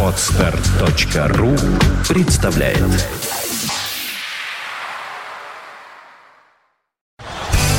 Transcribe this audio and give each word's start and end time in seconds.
Отстар.ру 0.00 1.56
представляет 2.08 2.78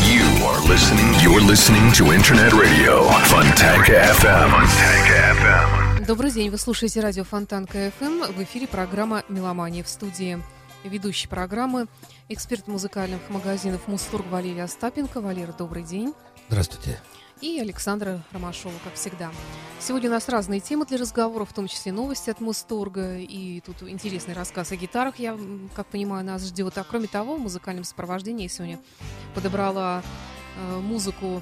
You 0.01 0.27
are 0.43 0.59
listening. 0.67 1.13
You're 1.23 1.39
listening 1.39 1.93
to 1.93 2.11
Internet 2.11 2.51
Radio 2.51 3.07
Fontanka 3.29 4.11
FM. 4.19 4.51
Fontanka 4.51 5.15
FM. 5.39 6.05
Добрый 6.05 6.31
день, 6.31 6.49
вы 6.49 6.57
слушаете 6.57 6.99
радио 6.99 7.23
Фонтанка 7.23 7.65
FM. 7.65 8.33
В 8.33 8.43
эфире 8.43 8.67
программа 8.67 9.23
«Меломания» 9.29 9.81
в 9.81 9.87
студии 9.87 10.43
ведущей 10.83 11.29
программы, 11.29 11.87
эксперт 12.27 12.67
музыкальных 12.67 13.21
магазинов 13.29 13.87
«Мусторг» 13.87 14.25
Валерия 14.29 14.63
Остапенко. 14.63 15.21
Валера, 15.21 15.53
добрый 15.53 15.83
день. 15.83 16.13
Здравствуйте. 16.49 16.99
И 17.41 17.59
Александра 17.59 18.23
Ромашова, 18.31 18.73
как 18.83 18.93
всегда. 18.95 19.29
Сегодня 19.79 20.09
у 20.09 20.13
нас 20.13 20.29
разные 20.29 20.61
темы 20.61 20.85
для 20.85 20.97
разговора, 20.97 21.43
в 21.43 21.51
том 21.53 21.67
числе 21.67 21.91
новости 21.91 22.29
от 22.29 22.39
Мусторга. 22.39 23.17
И 23.17 23.59
тут 23.59 23.83
интересный 23.83 24.33
рассказ 24.33 24.71
о 24.71 24.77
гитарах, 24.77 25.19
я, 25.19 25.37
как 25.75 25.87
понимаю, 25.87 26.25
нас 26.25 26.45
ждет. 26.45 26.77
А 26.77 26.83
кроме 26.83 27.07
того, 27.07 27.35
в 27.35 27.41
музыкальном 27.41 27.83
сопровождении 27.83 28.43
я 28.43 28.49
сегодня 28.49 28.79
подобрала 29.35 30.01
э, 30.57 30.79
музыку 30.79 31.41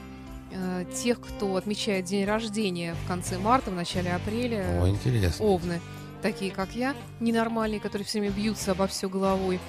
э, 0.52 0.86
тех, 0.96 1.22
кто 1.22 1.56
отмечает 1.56 2.06
день 2.06 2.26
рождения 2.26 2.96
в 2.96 3.08
конце 3.08 3.38
марта, 3.38 3.70
в 3.70 3.76
начале 3.76 4.12
апреля. 4.14 4.82
О, 4.82 4.90
интересно. 4.90 5.46
овны, 5.46 5.80
такие 6.24 6.52
как 6.52 6.76
я, 6.76 6.96
ненормальные, 7.20 7.80
которые 7.80 8.06
все 8.06 8.20
время 8.20 8.34
бьются 8.34 8.72
обо 8.72 8.88
все 8.88 9.08
головой, 9.08 9.60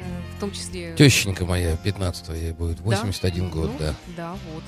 э, 0.00 0.36
в 0.36 0.40
том 0.40 0.50
числе... 0.50 0.94
Тещенька 0.96 1.44
моя, 1.44 1.76
15 1.76 2.28
ей 2.30 2.52
будет, 2.52 2.80
81 2.80 3.50
год, 3.50 3.70
Ну, 3.70 3.78
да. 3.78 3.94
Да, 4.16 4.32
вот. 4.54 4.64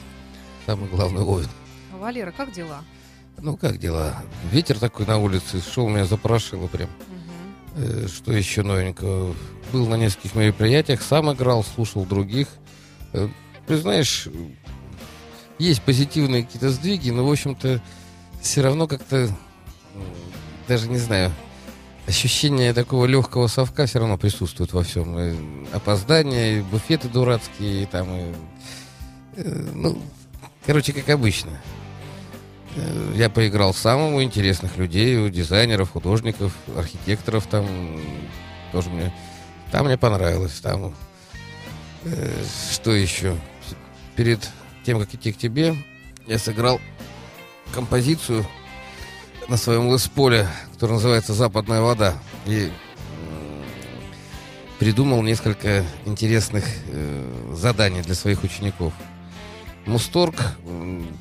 Самый 0.66 0.88
главный 0.88 1.22
овен. 1.22 1.48
Валера, 1.92 2.32
как 2.32 2.52
дела? 2.52 2.82
Ну, 3.38 3.56
как 3.56 3.78
дела? 3.78 4.16
Ветер 4.50 4.78
такой 4.78 5.06
на 5.06 5.18
улице, 5.18 5.60
шел, 5.62 5.88
меня 5.88 6.04
запорошило 6.04 6.66
прям. 6.66 6.90
Э, 7.76 8.06
что 8.08 8.32
еще 8.32 8.62
новенького? 8.62 9.34
Был 9.72 9.86
на 9.86 9.94
нескольких 9.96 10.34
мероприятиях, 10.34 11.02
сам 11.02 11.32
играл, 11.32 11.64
слушал 11.64 12.04
других. 12.04 12.48
Э, 13.12 13.28
Признаешь, 13.66 14.26
есть 15.58 15.82
позитивные 15.82 16.42
какие-то 16.44 16.70
сдвиги, 16.70 17.10
но, 17.10 17.24
в 17.24 17.30
общем-то, 17.30 17.80
все 18.42 18.62
равно 18.62 18.88
как-то, 18.88 19.28
даже 20.66 20.88
не 20.88 20.98
знаю, 20.98 21.30
ощущение 22.06 22.72
такого 22.74 23.06
легкого 23.06 23.46
совка 23.46 23.86
все 23.86 24.00
равно 24.00 24.18
присутствует 24.18 24.72
во 24.72 24.82
всем. 24.82 25.16
И 25.18 25.36
опоздания, 25.72 26.58
и 26.58 26.62
буфеты 26.62 27.08
дурацкие, 27.08 27.84
и 27.84 27.86
там, 27.86 28.08
и, 28.12 28.34
э, 29.36 29.70
ну, 29.74 30.02
короче, 30.70 30.92
как 30.92 31.08
обычно. 31.08 31.50
Э, 32.76 33.12
Я 33.16 33.28
поиграл 33.28 33.74
сам 33.74 34.14
у 34.14 34.22
интересных 34.22 34.76
людей, 34.76 35.16
у 35.16 35.28
дизайнеров, 35.28 35.90
художников, 35.90 36.52
архитекторов 36.76 37.46
там 37.46 37.66
тоже 38.70 38.88
мне. 38.88 39.12
Там 39.72 39.86
мне 39.86 39.98
понравилось. 39.98 40.60
Там 40.60 40.94
э, 42.04 42.44
что 42.70 42.92
еще? 42.92 43.36
Перед 44.14 44.48
тем, 44.86 45.00
как 45.00 45.12
идти 45.12 45.32
к 45.32 45.38
тебе, 45.38 45.74
я 46.28 46.38
сыграл 46.38 46.80
композицию 47.74 48.46
на 49.48 49.56
своем 49.56 49.92
лесполе, 49.92 50.46
которая 50.74 50.98
называется 50.98 51.34
«Западная 51.34 51.80
вода». 51.80 52.14
И 52.46 52.70
придумал 54.78 55.20
несколько 55.22 55.84
интересных 56.06 56.64
э, 56.92 57.54
заданий 57.56 58.02
для 58.02 58.14
своих 58.14 58.44
учеников. 58.44 58.92
Мусторг, 59.86 60.34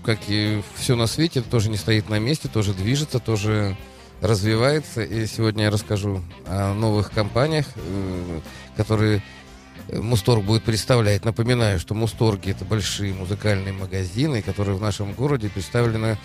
как 0.03 0.19
и 0.27 0.61
все 0.75 0.95
на 0.95 1.07
свете, 1.07 1.41
тоже 1.41 1.69
не 1.69 1.77
стоит 1.77 2.09
на 2.09 2.19
месте, 2.19 2.47
тоже 2.47 2.73
движется, 2.73 3.19
тоже 3.19 3.75
развивается. 4.21 5.01
И 5.01 5.25
сегодня 5.27 5.65
я 5.65 5.71
расскажу 5.71 6.21
о 6.45 6.73
новых 6.73 7.11
компаниях, 7.11 7.65
э, 7.75 8.39
которые 8.75 9.23
э, 9.87 9.99
Мусторг 9.99 10.43
будет 10.43 10.63
представлять. 10.63 11.25
Напоминаю, 11.25 11.79
что 11.79 11.93
Мусторги 11.93 12.51
это 12.51 12.65
большие 12.65 13.13
музыкальные 13.13 13.73
магазины, 13.73 14.41
которые 14.41 14.75
в 14.75 14.81
нашем 14.81 15.13
городе 15.13 15.49
представлены 15.49 16.17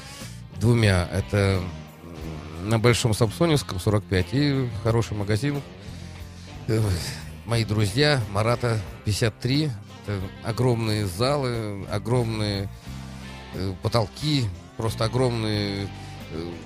двумя. 0.60 1.08
Это 1.12 1.62
на 2.64 2.78
Большом 2.78 3.14
Самсоневском 3.14 3.78
45 3.78 4.26
и 4.32 4.68
хороший 4.82 5.16
магазин. 5.16 5.62
э, 6.68 6.80
Мои 7.44 7.64
друзья, 7.64 8.20
Марата 8.32 8.80
53. 9.04 9.70
Огромные 10.42 11.06
залы, 11.06 11.86
огромные 11.90 12.68
э, 13.54 13.74
потолки, 13.82 14.44
просто 14.76 15.04
огромный 15.04 15.84
э, 15.84 15.86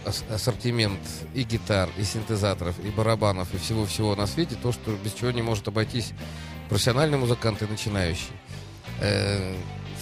ас- 0.04 0.24
ассортимент 0.30 1.00
и 1.34 1.42
гитар, 1.44 1.88
и 1.96 2.04
синтезаторов, 2.04 2.78
и 2.80 2.90
барабанов, 2.90 3.52
и 3.54 3.58
всего-всего 3.58 4.16
на 4.16 4.26
свете. 4.26 4.56
То, 4.60 4.72
что 4.72 4.96
без 5.04 5.12
чего 5.12 5.30
не 5.30 5.42
может 5.42 5.68
обойтись 5.68 6.12
профессиональный 6.68 7.18
музыкант 7.18 7.62
и 7.62 7.66
начинающий. 7.66 8.32
Э, 9.00 9.54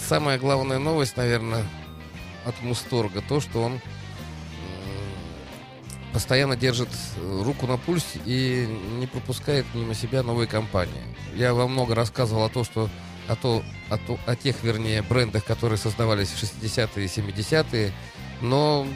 Самая 0.08 0.38
главная 0.38 0.78
новость, 0.78 1.16
наверное, 1.16 1.64
от 2.44 2.62
Мусторга, 2.62 3.22
то, 3.22 3.40
что 3.40 3.60
он 3.60 3.80
постоянно 6.12 6.56
держит 6.56 6.88
руку 7.42 7.66
на 7.66 7.76
пульсе 7.76 8.20
и 8.24 8.66
не 8.98 9.06
пропускает 9.06 9.66
мимо 9.74 9.94
себя 9.94 10.22
новые 10.22 10.46
компании. 10.46 11.02
Я 11.34 11.54
вам 11.54 11.72
много 11.72 11.94
рассказывал 11.94 12.44
о 12.44 12.48
том, 12.48 12.64
что 12.64 12.88
о, 13.28 13.36
то, 13.36 13.62
о, 13.90 13.98
о 14.26 14.36
тех, 14.36 14.62
вернее, 14.62 15.02
брендах, 15.02 15.44
которые 15.44 15.78
создавались 15.78 16.28
в 16.28 16.42
60-е 16.42 17.04
и 17.04 17.08
70-е, 17.08 17.92
но 18.40 18.86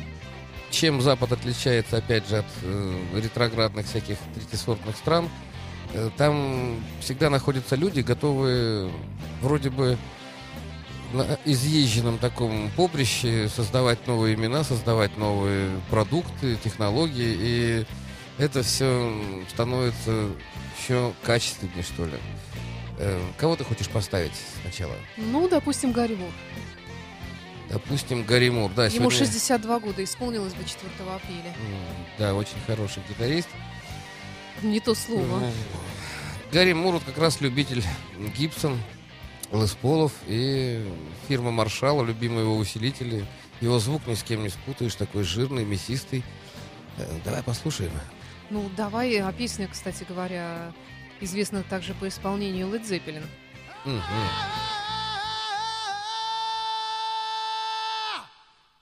чем 0.71 1.01
Запад 1.01 1.33
отличается, 1.33 1.99
опять 1.99 2.29
же, 2.29 2.39
от 2.39 2.47
э, 2.63 2.95
ретроградных 3.17 3.87
всяких 3.87 4.17
третьесортных 4.35 4.97
стран, 4.97 5.29
э, 5.93 6.11
там 6.17 6.81
всегда 7.01 7.31
находятся 7.31 7.77
люди, 7.77 8.01
готовые 8.01 8.91
вроде 9.43 9.71
бы 9.71 9.99
на 11.13 11.27
изъезженном 11.45 12.19
таком 12.19 12.71
поприще 12.77 13.49
создавать 13.49 14.07
новые 14.07 14.37
имена, 14.37 14.63
создавать 14.63 15.17
новые 15.17 15.71
продукты, 15.91 16.57
технологии, 16.63 17.37
и 17.39 17.87
это 18.39 18.63
все 18.63 19.13
становится 19.51 20.29
еще 20.79 21.13
качественнее, 21.25 21.83
что 21.83 22.05
ли. 22.05 22.13
Э, 23.03 23.19
Кого 23.39 23.57
ты 23.57 23.65
хочешь 23.65 23.89
поставить 23.89 24.33
сначала? 24.61 24.95
Ну, 25.17 25.49
допустим, 25.49 25.93
Гарри 25.93 26.17
Мур. 26.17 26.31
Допустим, 27.71 28.25
Гарри 28.25 28.51
Мур. 28.51 28.71
Да, 28.77 28.87
Ему 28.87 29.11
сегодня- 29.11 29.19
62 29.19 29.81
года, 29.81 30.05
исполнилось 30.05 30.53
бы 30.53 30.65
4 30.65 30.91
апреля. 31.15 31.55
Да, 32.19 32.35
очень 32.35 32.59
хороший 32.67 33.03
гитарист. 33.09 33.49
Не 34.63 34.81
то 34.81 34.95
слово. 34.95 35.43
Гарри 36.53 36.75
Мур 36.75 36.95
вот 36.95 37.05
как 37.05 37.17
раз 37.17 37.41
любитель 37.41 37.83
Гибсон, 38.37 38.79
Лес 39.51 39.73
Полов 39.81 40.13
и 40.27 40.87
фирма 41.27 41.53
Маршалла, 41.53 42.05
любимые 42.05 42.43
его 42.43 42.57
усилители. 42.57 43.25
Его 43.63 43.79
звук 43.79 44.07
ни 44.07 44.15
с 44.15 44.23
кем 44.23 44.43
не 44.43 44.51
спутаешь, 44.51 44.95
такой 44.95 45.23
жирный, 45.23 45.65
мясистый. 45.65 46.23
Э, 46.99 47.07
Давай 47.25 47.43
послушаем. 47.43 47.93
Ну, 48.51 48.69
давай, 48.77 49.17
а 49.21 49.33
песня, 49.33 49.69
кстати 49.69 50.05
говоря, 50.09 50.73
известна 51.21 51.63
также 51.63 51.95
по 51.95 52.09
исполнению 52.09 52.67
Led 52.69 52.83
Zeppelin. 52.83 53.25
Мгм. 53.85 54.01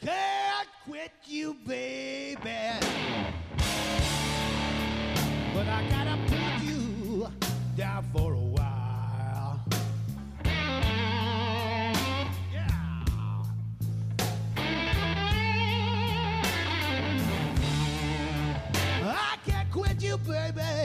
Can't 0.01 0.69
quit 0.87 1.13
you, 1.27 1.55
baby. 1.67 2.79
But 5.55 5.67
I 5.69 5.83
gotta 5.91 6.17
put 6.29 6.63
you 6.63 7.29
down 7.77 8.05
for 8.13 8.33
a 8.33 8.37
while. 8.37 9.61
Yeah. 12.53 12.71
I 19.03 19.37
can't 19.45 19.71
quit 19.73 20.01
you, 20.03 20.17
baby. 20.19 20.78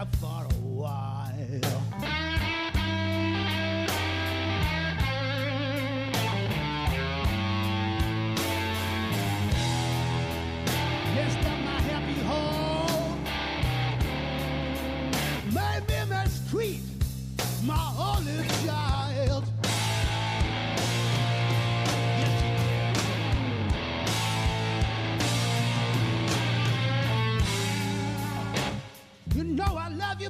I 0.00 0.06
far 0.16 0.44
away. 0.44 0.59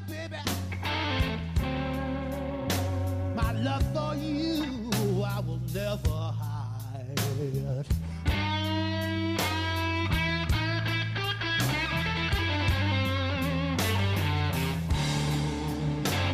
baby. 0.08 0.36
My 3.34 3.52
love 3.52 3.84
for 3.94 4.14
you, 4.16 4.90
I 5.24 5.40
will 5.40 5.60
never 5.74 6.10
hide. 6.10 7.86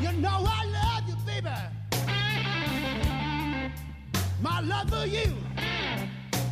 You 0.03 0.13
know 0.21 0.45
I 0.47 0.65
love 0.79 1.09
you, 1.09 1.17
baby. 1.27 1.57
My 4.43 4.61
love 4.61 4.91
for 4.91 5.07
you, 5.07 5.35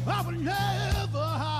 I 0.07 0.23
will 0.23 0.33
never 0.33 1.19
hide. 1.19 1.54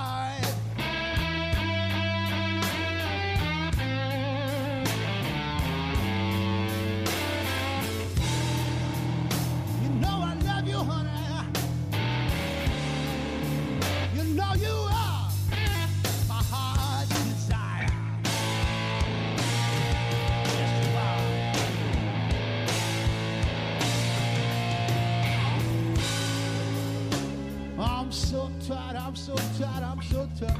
Tired, 28.67 28.95
I'm 28.95 29.15
so 29.15 29.35
tired, 29.59 29.83
I'm 29.83 30.01
so 30.01 30.27
tired. 30.39 30.57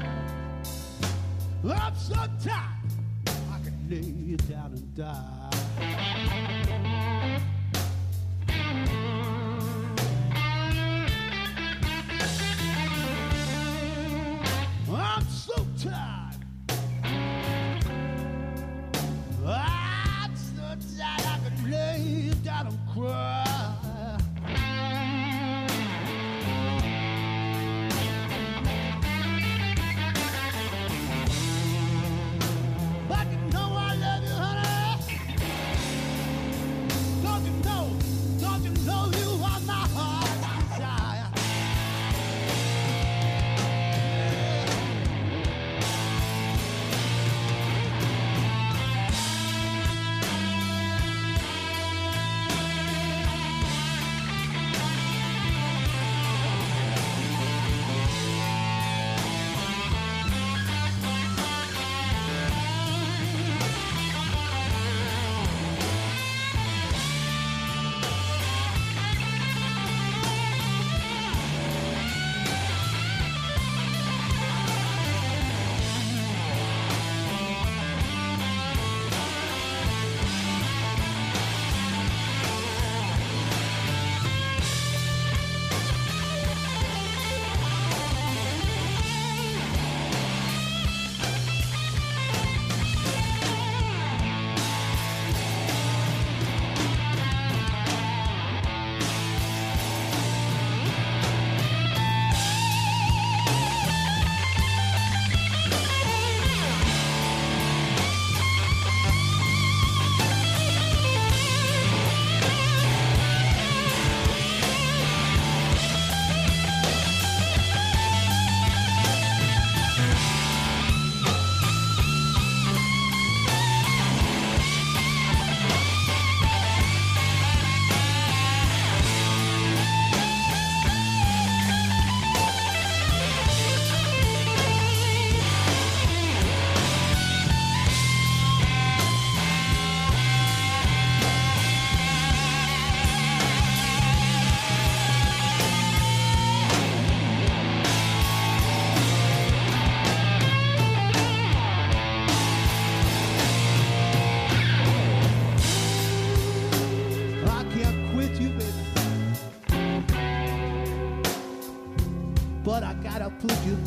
I'm 1.64 1.96
so 1.96 2.14
tired. 2.14 2.86
I 3.26 3.58
could 3.64 3.90
lay 3.90 4.36
down 4.36 4.72
and 4.72 4.94
die. 4.94 5.56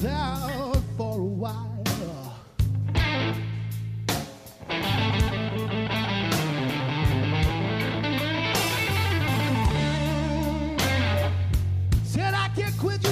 Down 0.01 0.81
for 0.97 1.19
a 1.19 1.23
while. 1.23 1.83
Said 12.03 12.33
I 12.33 12.49
can't 12.55 12.77
quit 12.77 13.08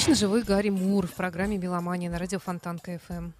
Вечно 0.00 0.14
живой 0.14 0.42
Гарри 0.44 0.70
Мур 0.70 1.06
в 1.06 1.12
программе 1.12 1.58
«Меломания» 1.58 2.08
на 2.08 2.18
радио 2.18 2.38
Фонтанка 2.38 2.98
ФМ. 3.06 3.32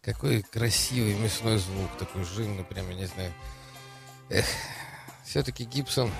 Какой 0.00 0.42
красивый 0.42 1.14
мясной 1.14 1.58
звук, 1.58 1.90
такой 1.98 2.22
жирный, 2.22 2.62
прям, 2.62 2.88
я 2.90 2.94
не 2.94 3.06
знаю. 3.06 3.32
Эх, 4.28 4.46
все-таки 5.24 5.64
Гибсон... 5.64 6.12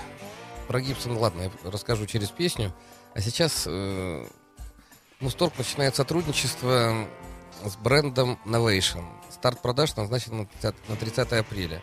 Про 0.67 0.81
Гибсон, 0.81 1.15
ладно, 1.15 1.43
я 1.43 1.51
расскажу 1.71 2.07
через 2.07 2.27
песню. 2.27 2.75
А 3.15 3.21
сейчас 3.21 3.63
э, 3.67 4.27
Мусторг 5.21 5.57
начинает 5.57 5.95
сотрудничество 5.95 7.07
с 7.63 7.77
брендом 7.77 8.37
Novation. 8.45 9.05
Старт 9.31 9.61
продаж 9.61 9.95
назначен 9.95 10.39
на 10.39 10.45
30, 10.45 10.89
на 10.89 10.95
30 10.97 11.31
апреля. 11.31 11.81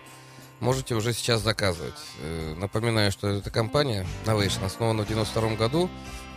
можете 0.61 0.97
уже 0.97 1.15
сейчас 1.15 1.41
заказывать. 1.41 1.95
Э, 2.21 2.55
Напоминаю, 2.59 3.11
что 3.11 3.29
эта 3.29 3.51
компания 3.51 4.07
Novation 4.27 4.67
основана 4.67 5.03
в 5.03 5.09
92 5.09 5.55
году, 5.55 5.89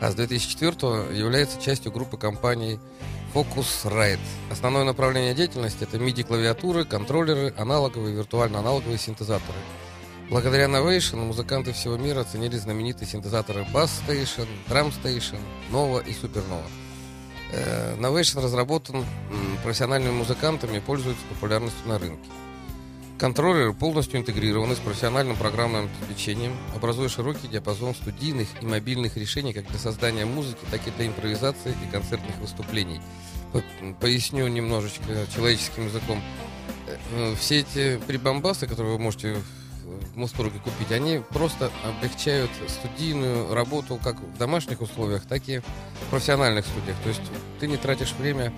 а 0.02 0.12
с 0.12 0.16
2004 0.16 1.18
является 1.18 1.62
частью 1.62 1.92
группы 1.92 2.18
компаний 2.18 2.80
Focusrite. 3.34 4.20
Основное 4.50 4.84
направление 4.84 5.34
деятельности 5.34 5.84
это 5.84 5.98
MIDI-клавиатуры, 5.98 6.86
контроллеры, 6.86 7.54
аналоговые 7.58 8.14
и 8.14 8.18
виртуально-аналоговые 8.18 8.98
синтезаторы. 8.98 9.58
Благодаря 10.30 10.66
Novation 10.66 11.26
музыканты 11.26 11.74
всего 11.74 11.98
мира 11.98 12.22
оценили 12.22 12.56
знаменитые 12.56 13.08
синтезаторы 13.08 13.66
Bass 13.74 13.90
Station, 14.08 14.48
Drum 14.68 14.94
Station, 15.04 15.40
Nova 15.72 16.04
и 16.06 16.12
Supernova. 16.12 16.64
Э, 17.52 17.96
Novation 17.98 18.44
разработан 18.44 19.04
профессиональными 19.64 20.14
музыкантами 20.14 20.78
и 20.78 20.80
пользуется 20.80 21.24
популярностью 21.30 21.88
на 21.88 21.98
рынке. 21.98 22.30
Контроллеры 23.20 23.74
полностью 23.74 24.18
интегрированы 24.18 24.76
с 24.78 24.80
профессиональным 24.80 25.36
программным 25.36 25.90
обеспечением, 25.94 26.56
образуя 26.74 27.10
широкий 27.10 27.50
диапазон 27.50 27.94
студийных 27.94 28.48
и 28.62 28.66
мобильных 28.66 29.18
решений 29.18 29.52
как 29.52 29.68
для 29.68 29.78
создания 29.78 30.24
музыки, 30.24 30.60
так 30.72 30.88
и 30.88 30.92
для 30.92 31.08
импровизации 31.08 31.76
и 31.86 31.92
концертных 31.92 32.38
выступлений. 32.38 33.02
По- 33.52 33.62
Поясню 34.00 34.48
немножечко 34.48 35.04
человеческим 35.36 35.88
языком. 35.88 36.22
Э, 36.88 36.96
э, 37.12 37.36
Все 37.36 37.60
эти 37.60 37.98
прибамбасы, 38.08 38.68
которые 38.68 38.94
вы 38.94 39.00
можете 39.04 39.36
в 40.14 40.18
Мусторге 40.18 40.60
купить, 40.60 40.92
они 40.92 41.20
просто 41.32 41.72
облегчают 41.84 42.52
студийную 42.70 43.54
работу 43.54 44.00
как 44.02 44.16
в 44.18 44.38
домашних 44.38 44.80
условиях, 44.80 45.26
так 45.26 45.50
и 45.50 45.60
в 45.60 46.10
профессиональных 46.10 46.66
студиях. 46.66 46.96
То 47.04 47.10
есть 47.10 47.22
ты 47.60 47.68
не 47.68 47.76
тратишь 47.76 48.14
время 48.14 48.54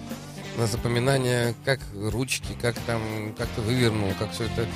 на 0.58 0.68
запоминание, 0.68 1.56
как 1.66 1.80
ручки, 1.94 2.56
как 2.62 2.76
там, 2.82 3.02
как 3.38 3.48
ты 3.50 3.62
вывернул, 3.62 4.14
как 4.20 4.32
все 4.32 4.46
это. 4.46 4.68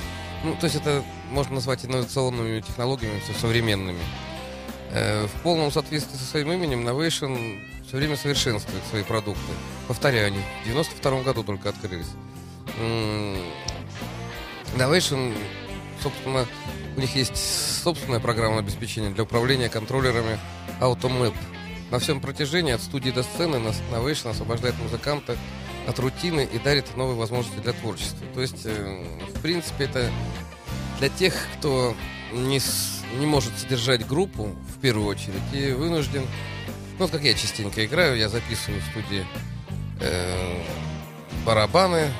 Ну, 0.44 0.54
то 0.54 0.64
есть 0.64 0.76
это 0.76 1.02
можно 1.30 1.56
назвать 1.56 1.84
инновационными 1.84 2.60
технологиями 2.60 3.20
со- 3.26 3.38
современными. 3.38 4.00
Э, 4.90 5.26
в 5.26 5.42
полном 5.42 5.70
соответствии 5.70 6.16
со 6.16 6.24
своим 6.24 6.52
именем 6.52 6.86
Novation 6.86 7.60
все 7.86 7.96
время 7.96 8.16
совершенствует 8.16 8.82
свои 8.90 9.02
продукты. 9.02 9.52
Повторяю, 9.88 10.28
они 10.28 10.38
в 10.62 10.66
92 10.66 11.22
году 11.22 11.42
только 11.42 11.68
открылись. 11.70 12.06
Novation, 14.76 15.34
собственно, 16.02 16.46
у 16.96 17.00
них 17.00 17.14
есть 17.14 17.36
собственное 17.82 18.20
программное 18.20 18.60
обеспечение 18.60 19.10
для 19.10 19.24
управления 19.24 19.68
контроллерами 19.68 20.38
AutoMap. 20.80 21.34
На 21.90 21.98
всем 21.98 22.20
протяжении 22.20 22.72
от 22.72 22.82
студии 22.82 23.10
до 23.10 23.22
сцены 23.22 23.56
Novation 23.92 24.30
освобождает 24.30 24.74
музыканта 24.78 25.36
от 25.86 25.98
рутины 25.98 26.48
и 26.50 26.58
дарит 26.58 26.96
новые 26.96 27.16
возможности 27.16 27.60
для 27.60 27.72
творчества. 27.72 28.26
То 28.34 28.40
есть, 28.40 28.62
э, 28.64 29.04
в 29.34 29.40
принципе, 29.40 29.84
это 29.84 30.10
для 30.98 31.08
тех, 31.08 31.34
кто 31.56 31.94
не, 32.32 32.58
с- 32.60 33.02
не 33.18 33.26
может 33.26 33.56
содержать 33.58 34.06
группу, 34.06 34.56
в 34.76 34.80
первую 34.80 35.06
очередь, 35.06 35.42
и 35.52 35.72
вынужден... 35.72 36.22
Ну, 36.98 37.04
вот 37.04 37.10
как 37.10 37.22
я 37.22 37.34
частенько 37.34 37.84
играю, 37.84 38.16
я 38.16 38.28
записываю 38.28 38.80
в 38.80 38.86
студии 38.86 39.26
э, 40.00 40.62
барабаны, 41.44 42.10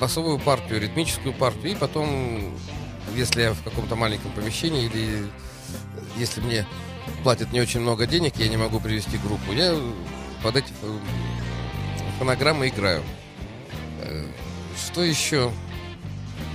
басовую 0.00 0.38
партию, 0.38 0.80
ритмическую 0.80 1.32
партию, 1.32 1.72
и 1.72 1.74
потом, 1.76 2.52
если 3.14 3.42
я 3.42 3.52
в 3.52 3.62
каком-то 3.62 3.94
маленьком 3.94 4.32
помещении 4.32 4.86
или 4.86 5.28
если 6.18 6.40
мне 6.40 6.66
платят 7.22 7.52
не 7.52 7.60
очень 7.60 7.80
много 7.80 8.06
денег, 8.06 8.34
я 8.36 8.48
не 8.48 8.56
могу 8.56 8.80
привести 8.80 9.16
группу, 9.18 9.52
я 9.52 9.74
под 10.42 10.56
эти 10.56 10.72
фонограммы 12.18 12.68
играю. 12.68 13.02
Э, 14.00 14.24
Что 14.76 15.02
еще 15.02 15.52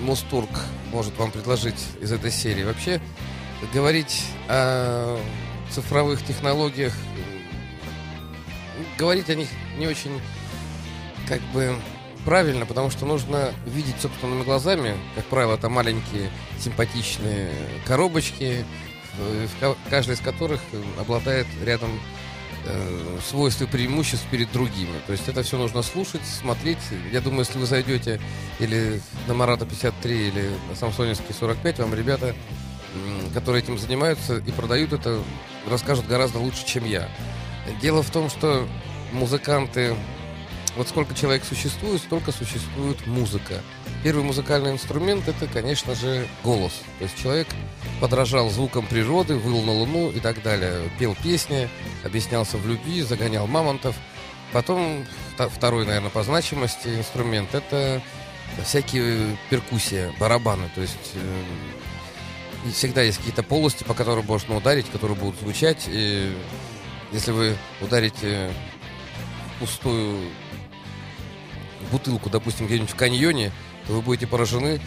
Мустург 0.01 0.49
может 0.91 1.17
вам 1.17 1.31
предложить 1.31 1.81
из 2.01 2.11
этой 2.11 2.31
серии? 2.31 2.63
Вообще, 2.63 3.01
говорить 3.73 4.23
о 4.47 5.19
цифровых 5.71 6.23
технологиях, 6.25 6.93
говорить 8.97 9.29
о 9.29 9.35
них 9.35 9.49
не 9.77 9.87
очень 9.87 10.21
как 11.27 11.41
бы 11.53 11.75
правильно, 12.25 12.65
потому 12.65 12.89
что 12.89 13.05
нужно 13.05 13.51
видеть 13.65 13.99
собственными 14.01 14.43
глазами. 14.43 14.95
Как 15.15 15.25
правило, 15.25 15.55
это 15.55 15.69
маленькие 15.69 16.29
симпатичные 16.59 17.51
коробочки, 17.85 18.65
в 19.17 19.59
ка- 19.59 19.75
каждая 19.89 20.15
из 20.15 20.21
которых 20.21 20.61
обладает 20.99 21.47
рядом 21.63 21.89
э, 22.65 23.19
свойств 23.27 23.61
и 23.61 23.65
преимуществ 23.65 24.25
перед 24.29 24.51
другими. 24.51 24.99
То 25.05 25.13
есть 25.13 25.27
это 25.27 25.43
все 25.43 25.57
нужно 25.57 25.81
слушать, 25.81 26.25
смотреть. 26.25 26.79
Я 27.11 27.21
думаю, 27.21 27.41
если 27.41 27.59
вы 27.59 27.65
зайдете 27.65 28.19
или 28.59 29.01
на 29.27 29.33
Марата 29.33 29.65
53, 29.65 30.27
или 30.27 30.49
на 30.69 30.75
Самсоневский 30.75 31.33
45, 31.33 31.79
вам 31.79 31.93
ребята, 31.93 32.35
которые 33.33 33.63
этим 33.63 33.77
занимаются 33.77 34.37
и 34.37 34.51
продают 34.51 34.93
это, 34.93 35.21
расскажут 35.69 36.07
гораздо 36.07 36.39
лучше, 36.39 36.65
чем 36.65 36.85
я. 36.85 37.09
Дело 37.81 38.01
в 38.01 38.09
том, 38.09 38.29
что 38.29 38.67
музыканты 39.11 39.95
вот 40.77 40.87
сколько 40.87 41.15
человек 41.15 41.43
существует, 41.43 42.01
столько 42.01 42.31
существует 42.31 43.05
музыка. 43.07 43.61
Первый 44.03 44.23
музыкальный 44.23 44.71
инструмент 44.71 45.27
это, 45.27 45.47
конечно 45.47 45.95
же, 45.95 46.27
голос. 46.43 46.81
То 46.99 47.03
есть 47.05 47.17
человек 47.17 47.47
подражал 47.99 48.49
звукам 48.49 48.85
природы, 48.85 49.35
выл 49.35 49.61
на 49.63 49.71
луну 49.71 50.11
и 50.11 50.19
так 50.19 50.41
далее. 50.43 50.89
Пел 50.99 51.15
песни, 51.15 51.67
объяснялся 52.03 52.57
в 52.57 52.67
любви, 52.67 53.01
загонял 53.01 53.47
мамонтов. 53.47 53.95
Потом 54.53 55.05
второй, 55.37 55.85
наверное, 55.85 56.09
по 56.09 56.23
значимости 56.23 56.87
инструмент 56.87 57.53
это 57.53 58.01
всякие 58.63 59.37
перкуссия, 59.49 60.13
барабаны. 60.19 60.69
То 60.75 60.81
есть 60.81 61.13
э, 61.15 62.71
всегда 62.71 63.01
есть 63.01 63.17
какие-то 63.17 63.43
полости, 63.43 63.83
по 63.83 63.93
которым 63.93 64.25
можно 64.25 64.55
ударить, 64.55 64.89
которые 64.89 65.17
будут 65.17 65.39
звучать. 65.39 65.85
И 65.87 66.33
если 67.11 67.31
вы 67.31 67.57
ударите 67.81 68.51
пустую 69.59 70.29
бутылку, 71.91 72.29
допустим, 72.29 72.67
где-нибудь 72.67 72.91
в 72.91 72.95
каньоне, 72.95 73.51
то 73.88 73.94
вы 73.94 74.01
будете 74.01 74.27
поражены, 74.27 74.79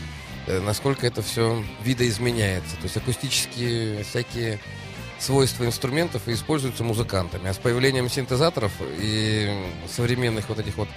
э, 0.46 0.60
насколько 0.60 1.06
это 1.06 1.22
все 1.22 1.64
видоизменяется. 1.84 2.76
То 2.76 2.84
есть 2.84 2.96
акустические 2.96 4.04
всякие 4.04 4.60
свойства 5.18 5.64
инструментов 5.64 6.28
используются 6.28 6.84
музыкантами. 6.84 7.48
А 7.48 7.54
с 7.54 7.58
появлением 7.58 8.08
синтезаторов 8.08 8.72
и 8.98 9.50
современных 9.88 10.48
вот 10.48 10.58
этих 10.58 10.76
вот 10.76 10.88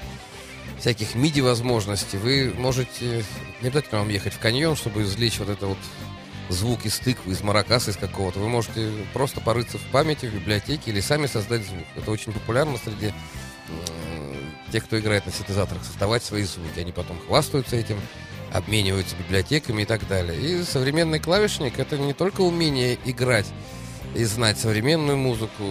всяких 0.79 1.15
MIDI 1.15 1.41
возможностей 1.41 2.17
вы 2.17 2.53
можете 2.57 3.23
не 3.61 3.67
обязательно 3.67 3.99
вам 3.99 4.09
ехать 4.09 4.33
в 4.33 4.39
каньон, 4.39 4.75
чтобы 4.75 5.03
извлечь 5.03 5.39
вот 5.39 5.49
это 5.49 5.67
вот 5.67 5.77
звук 6.49 6.85
из 6.85 6.99
тыквы, 6.99 7.33
из 7.33 7.41
маракаса, 7.41 7.91
из 7.91 7.97
какого-то. 7.97 8.39
Вы 8.39 8.49
можете 8.49 8.91
просто 9.13 9.41
порыться 9.41 9.77
в 9.77 9.85
памяти, 9.91 10.25
в 10.25 10.33
библиотеке 10.33 10.91
или 10.91 10.99
сами 10.99 11.27
создать 11.27 11.65
звук. 11.65 11.85
Это 11.95 12.11
очень 12.11 12.33
популярно 12.33 12.77
среди 12.83 13.13
тех, 14.73 14.85
кто 14.85 14.99
играет 14.99 15.27
на 15.27 15.31
синтезаторах, 15.31 15.83
создавать 15.83 16.23
свои 16.23 16.41
звуки. 16.43 16.79
Они 16.79 16.91
потом 16.91 17.19
хвастаются 17.27 17.75
этим, 17.75 17.99
обмениваются 18.51 19.15
библиотеками 19.15 19.83
и 19.83 19.85
так 19.85 20.07
далее. 20.07 20.41
И 20.41 20.63
современный 20.63 21.19
клавишник— 21.19 21.73
это 21.77 21.95
не 21.95 22.13
только 22.13 22.41
умение 22.41 22.97
играть 23.05 23.45
и 24.15 24.23
знать 24.23 24.57
современную 24.57 25.15
музыку, 25.15 25.63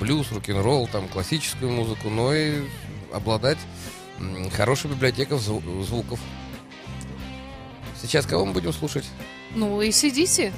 блюз, 0.00 0.32
рок-н-ролл, 0.32 0.88
там, 0.88 1.06
классическую 1.06 1.70
музыку, 1.70 2.10
но 2.10 2.34
и 2.34 2.62
обладать 3.12 3.58
хорошей 4.56 4.90
библиотекой 4.90 5.38
зву- 5.38 5.84
звуков. 5.84 6.18
Сейчас 8.02 8.26
кого 8.26 8.44
мы 8.44 8.52
будем 8.54 8.72
слушать? 8.72 9.04
Ну, 9.54 9.80
и 9.80 9.92
сидите. 9.92 10.52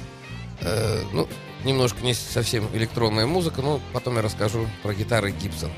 Э, 0.61 1.03
ну, 1.13 1.27
немножко 1.63 2.03
не 2.03 2.15
совсем 2.15 2.67
электронная 2.73 3.27
музыка, 3.27 3.61
но 3.61 3.79
потом 3.93 4.15
я 4.15 4.23
расскажу 4.23 4.67
про 4.81 4.95
гитары 4.95 5.31
Гибсон. 5.31 5.71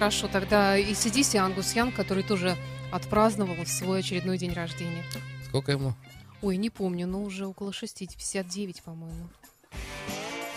Хорошо, 0.00 0.28
тогда 0.28 0.78
и 0.78 0.94
сидите 0.94 1.36
Ангус 1.40 1.74
Ян, 1.74 1.92
который 1.92 2.22
тоже 2.22 2.56
отпраздновал 2.90 3.66
свой 3.66 3.98
очередной 3.98 4.38
день 4.38 4.54
рождения. 4.54 5.04
Сколько 5.44 5.72
ему? 5.72 5.92
Ой, 6.40 6.56
не 6.56 6.70
помню, 6.70 7.06
но 7.06 7.22
уже 7.22 7.46
около 7.46 7.70
60, 7.70 8.16
59, 8.16 8.82
по-моему. 8.82 9.28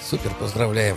Супер, 0.01 0.33
поздравляем. 0.35 0.95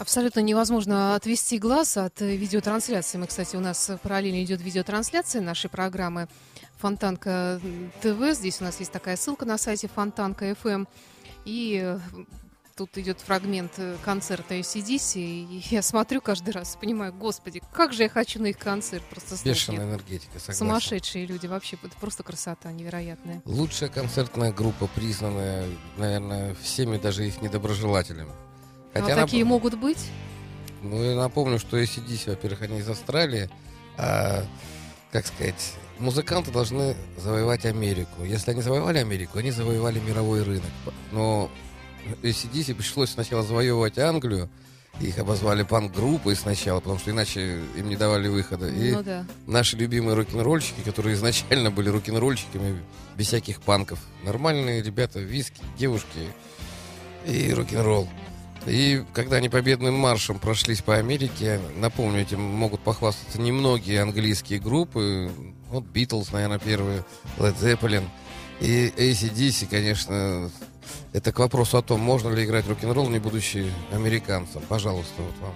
Абсолютно 0.00 0.40
невозможно 0.40 1.14
отвести 1.14 1.58
глаз 1.58 1.98
от 1.98 2.22
видеотрансляции. 2.22 3.18
Мы, 3.18 3.26
кстати, 3.26 3.54
у 3.54 3.60
нас 3.60 3.90
параллельно 4.02 4.42
идет 4.42 4.62
видеотрансляция 4.62 5.42
нашей 5.42 5.68
программы 5.68 6.26
Фонтанка 6.78 7.60
ТВ. 8.00 8.32
Здесь 8.32 8.62
у 8.62 8.64
нас 8.64 8.80
есть 8.80 8.92
такая 8.92 9.18
ссылка 9.18 9.44
на 9.44 9.58
сайте 9.58 9.88
Фонтанка 9.88 10.54
ФМ. 10.54 10.86
И 11.44 11.82
э, 11.84 11.98
тут 12.76 12.96
идет 12.96 13.20
фрагмент 13.20 13.72
э, 13.76 13.98
концерта 14.02 14.54
ACDC, 14.54 15.20
и 15.20 15.62
я 15.70 15.82
смотрю 15.82 16.22
каждый 16.22 16.54
раз, 16.54 16.78
понимаю, 16.80 17.12
господи, 17.12 17.60
как 17.70 17.92
же 17.92 18.04
я 18.04 18.08
хочу 18.08 18.40
на 18.40 18.46
их 18.46 18.58
концерт, 18.58 19.04
просто 19.04 19.36
Бешеная 19.44 19.84
энергетика, 19.84 20.38
согласен. 20.38 20.58
Сумасшедшие 20.60 21.26
люди, 21.26 21.46
вообще, 21.46 21.76
это 21.82 21.94
просто 22.00 22.22
красота 22.22 22.72
невероятная. 22.72 23.42
Лучшая 23.44 23.90
концертная 23.90 24.50
группа, 24.50 24.86
признанная, 24.86 25.66
наверное, 25.98 26.54
всеми 26.54 26.96
даже 26.96 27.26
их 27.26 27.42
недоброжелателями. 27.42 28.32
А 28.94 28.98
нап- 29.00 29.14
такие 29.24 29.44
могут 29.44 29.78
быть? 29.78 29.98
Ну, 30.82 31.02
я 31.02 31.14
напомню, 31.16 31.58
что 31.58 31.78
ACDC, 31.78 32.30
во-первых, 32.30 32.62
они 32.62 32.78
из 32.78 32.88
Австралии, 32.88 33.50
а, 33.98 34.44
как 35.12 35.26
сказать, 35.26 35.74
музыканты 35.98 36.50
должны 36.50 36.96
завоевать 37.18 37.66
Америку. 37.66 38.24
Если 38.24 38.50
они 38.50 38.62
завоевали 38.62 38.98
Америку, 38.98 39.38
они 39.38 39.50
завоевали 39.50 40.00
мировой 40.00 40.42
рынок. 40.42 40.70
Но 41.12 41.50
ACDC 42.22 42.74
пришлось 42.74 43.10
сначала 43.10 43.42
завоевывать 43.42 43.98
Англию, 43.98 44.48
их 45.00 45.18
обозвали 45.18 45.62
панк-группой 45.62 46.34
сначала, 46.36 46.80
потому 46.80 46.98
что 46.98 47.10
иначе 47.10 47.60
им 47.76 47.88
не 47.88 47.96
давали 47.96 48.28
выхода. 48.28 48.68
И 48.68 48.92
Ну 48.92 49.02
да. 49.02 49.24
наши 49.46 49.76
любимые 49.76 50.14
рок-н-ролльщики, 50.14 50.80
которые 50.84 51.14
изначально 51.14 51.70
были 51.70 51.88
рок-н-ролльщиками 51.88 52.80
без 53.16 53.28
всяких 53.28 53.60
панков. 53.62 53.98
Нормальные 54.24 54.82
ребята, 54.82 55.20
виски, 55.20 55.62
девушки 55.78 56.20
и 57.26 57.52
рок-н-ролл. 57.52 58.08
И 58.66 59.04
когда 59.14 59.36
они 59.36 59.48
победным 59.48 59.94
маршем 59.94 60.38
прошлись 60.38 60.82
по 60.82 60.96
Америке, 60.96 61.60
напомню, 61.76 62.20
этим 62.20 62.40
могут 62.40 62.80
похвастаться 62.80 63.40
немногие 63.40 64.02
английские 64.02 64.60
группы. 64.60 65.30
Вот 65.70 65.84
Битлз, 65.84 66.32
наверное, 66.32 66.58
первые, 66.58 67.04
Led 67.38 67.58
Zeppelin. 67.58 68.04
И 68.60 68.92
ACDC, 68.96 69.66
конечно, 69.70 70.50
это 71.12 71.32
к 71.32 71.38
вопросу 71.38 71.78
о 71.78 71.82
том, 71.82 72.00
можно 72.00 72.28
ли 72.28 72.44
играть 72.44 72.68
рок-н-ролл, 72.68 73.08
не 73.08 73.18
будучи 73.18 73.72
американцем. 73.92 74.62
Пожалуйста, 74.68 75.22
вот 75.22 75.34
вам. 75.40 75.54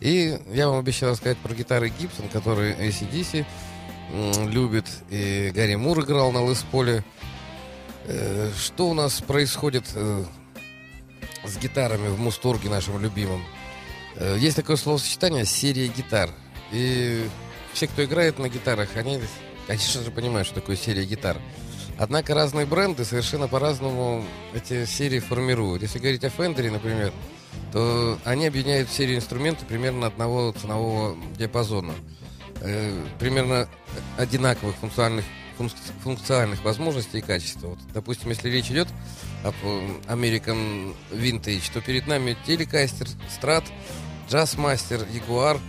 И 0.00 0.38
я 0.52 0.68
вам 0.68 0.78
обещал 0.78 1.10
рассказать 1.10 1.38
про 1.38 1.54
гитары 1.54 1.88
Гибсон, 1.88 2.28
которые 2.28 2.76
ACDC 2.76 3.44
любит. 4.48 4.86
И 5.10 5.50
Гарри 5.54 5.74
Мур 5.74 6.00
играл 6.00 6.30
на 6.30 6.48
Лес 6.48 6.64
Поле. 6.70 7.04
Э, 8.06 8.50
Что 8.56 8.90
у 8.90 8.94
нас 8.94 9.20
происходит 9.20 9.84
э, 9.94 10.24
с 11.46 11.56
гитарами 11.58 12.08
в 12.08 12.18
Мусторге 12.18 12.68
нашем 12.70 13.00
любимом? 13.00 13.42
Э, 14.16 14.36
Есть 14.38 14.56
такое 14.56 14.76
словосочетание 14.76 15.44
«серия 15.44 15.88
гитар». 15.88 16.30
И 16.72 17.28
все, 17.72 17.86
кто 17.86 18.04
играет 18.04 18.38
на 18.38 18.48
гитарах, 18.48 18.88
они, 18.96 19.20
конечно 19.66 20.02
же, 20.02 20.10
понимают, 20.10 20.46
что 20.46 20.56
такое 20.60 20.76
серия 20.76 21.04
гитар. 21.04 21.36
Однако 21.98 22.34
разные 22.34 22.66
бренды 22.66 23.04
совершенно 23.04 23.46
по-разному 23.46 24.24
эти 24.52 24.84
серии 24.84 25.20
формируют. 25.20 25.82
Если 25.82 25.98
говорить 26.00 26.24
о 26.24 26.30
Фендере, 26.30 26.70
например, 26.70 27.12
то 27.72 28.18
они 28.24 28.46
объединяют 28.46 28.90
серию 28.90 29.16
инструменты 29.18 29.64
примерно 29.64 30.08
одного 30.08 30.52
ценового 30.52 31.16
диапазона. 31.38 31.94
Э, 32.60 33.04
примерно 33.20 33.68
одинаковых 34.16 34.74
функциональных, 34.76 35.24
функ- 35.58 35.72
функциональных 36.02 36.64
возможностей 36.64 37.18
и 37.18 37.20
качества. 37.20 37.68
Вот, 37.68 37.78
допустим, 37.92 38.30
если 38.30 38.48
речь 38.48 38.70
идет 38.70 38.88
American 39.44 40.94
Vintage, 41.10 41.72
то 41.72 41.80
перед 41.80 42.06
нами 42.06 42.36
Telecaster, 42.46 43.08
Strat, 43.28 43.64
Jazzmaster, 44.28 45.06
Jaguar, 45.12 45.60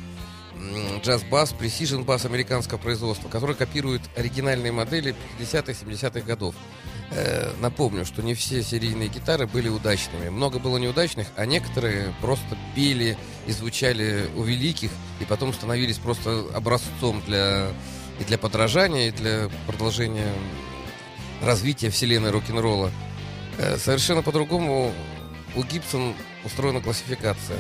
м, 0.56 1.02
джаз-бас, 1.02 1.54
Precision 1.54 2.04
бас 2.04 2.26
американского 2.26 2.78
производства, 2.78 3.30
который 3.30 3.56
копирует 3.56 4.02
оригинальные 4.16 4.72
модели 4.72 5.16
50-х, 5.38 5.74
70-х 5.74 6.22
годов. 6.22 6.56
Э, 7.12 7.54
напомню, 7.60 8.06
что 8.06 8.24
не 8.24 8.34
все 8.34 8.64
серийные 8.64 9.10
гитары 9.10 9.46
были 9.46 9.70
удачными. 9.70 10.30
Много 10.30 10.60
было 10.60 10.78
неудачных, 10.78 11.28
а 11.36 11.46
некоторые 11.46 12.14
просто 12.22 12.58
пели 12.76 13.18
и 13.46 13.52
звучали 13.52 14.28
у 14.36 14.44
великих, 14.44 14.92
и 15.20 15.26
потом 15.26 15.54
становились 15.54 15.98
просто 15.98 16.46
образцом 16.54 17.22
для 17.28 17.68
и 18.20 18.24
для 18.24 18.38
подражания, 18.38 19.10
и 19.10 19.12
для 19.12 19.50
продолжения 19.68 20.34
развития 21.42 21.90
вселенной 21.90 22.32
рок-н-ролла. 22.32 22.92
Э, 23.58 23.78
совершенно 23.78 24.22
по-другому 24.22 24.92
у 25.56 25.64
Гибсон 25.64 26.14
устроена 26.44 26.82
классификация. 26.82 27.60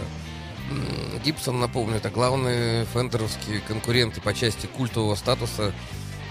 Гибсон, 1.24 1.60
напомню, 1.60 1.98
это 1.98 2.10
главные 2.10 2.86
фендеровские 2.86 3.60
конкуренты 3.62 4.20
по 4.20 4.34
части 4.34 4.66
культового 4.66 5.16
статуса. 5.16 5.74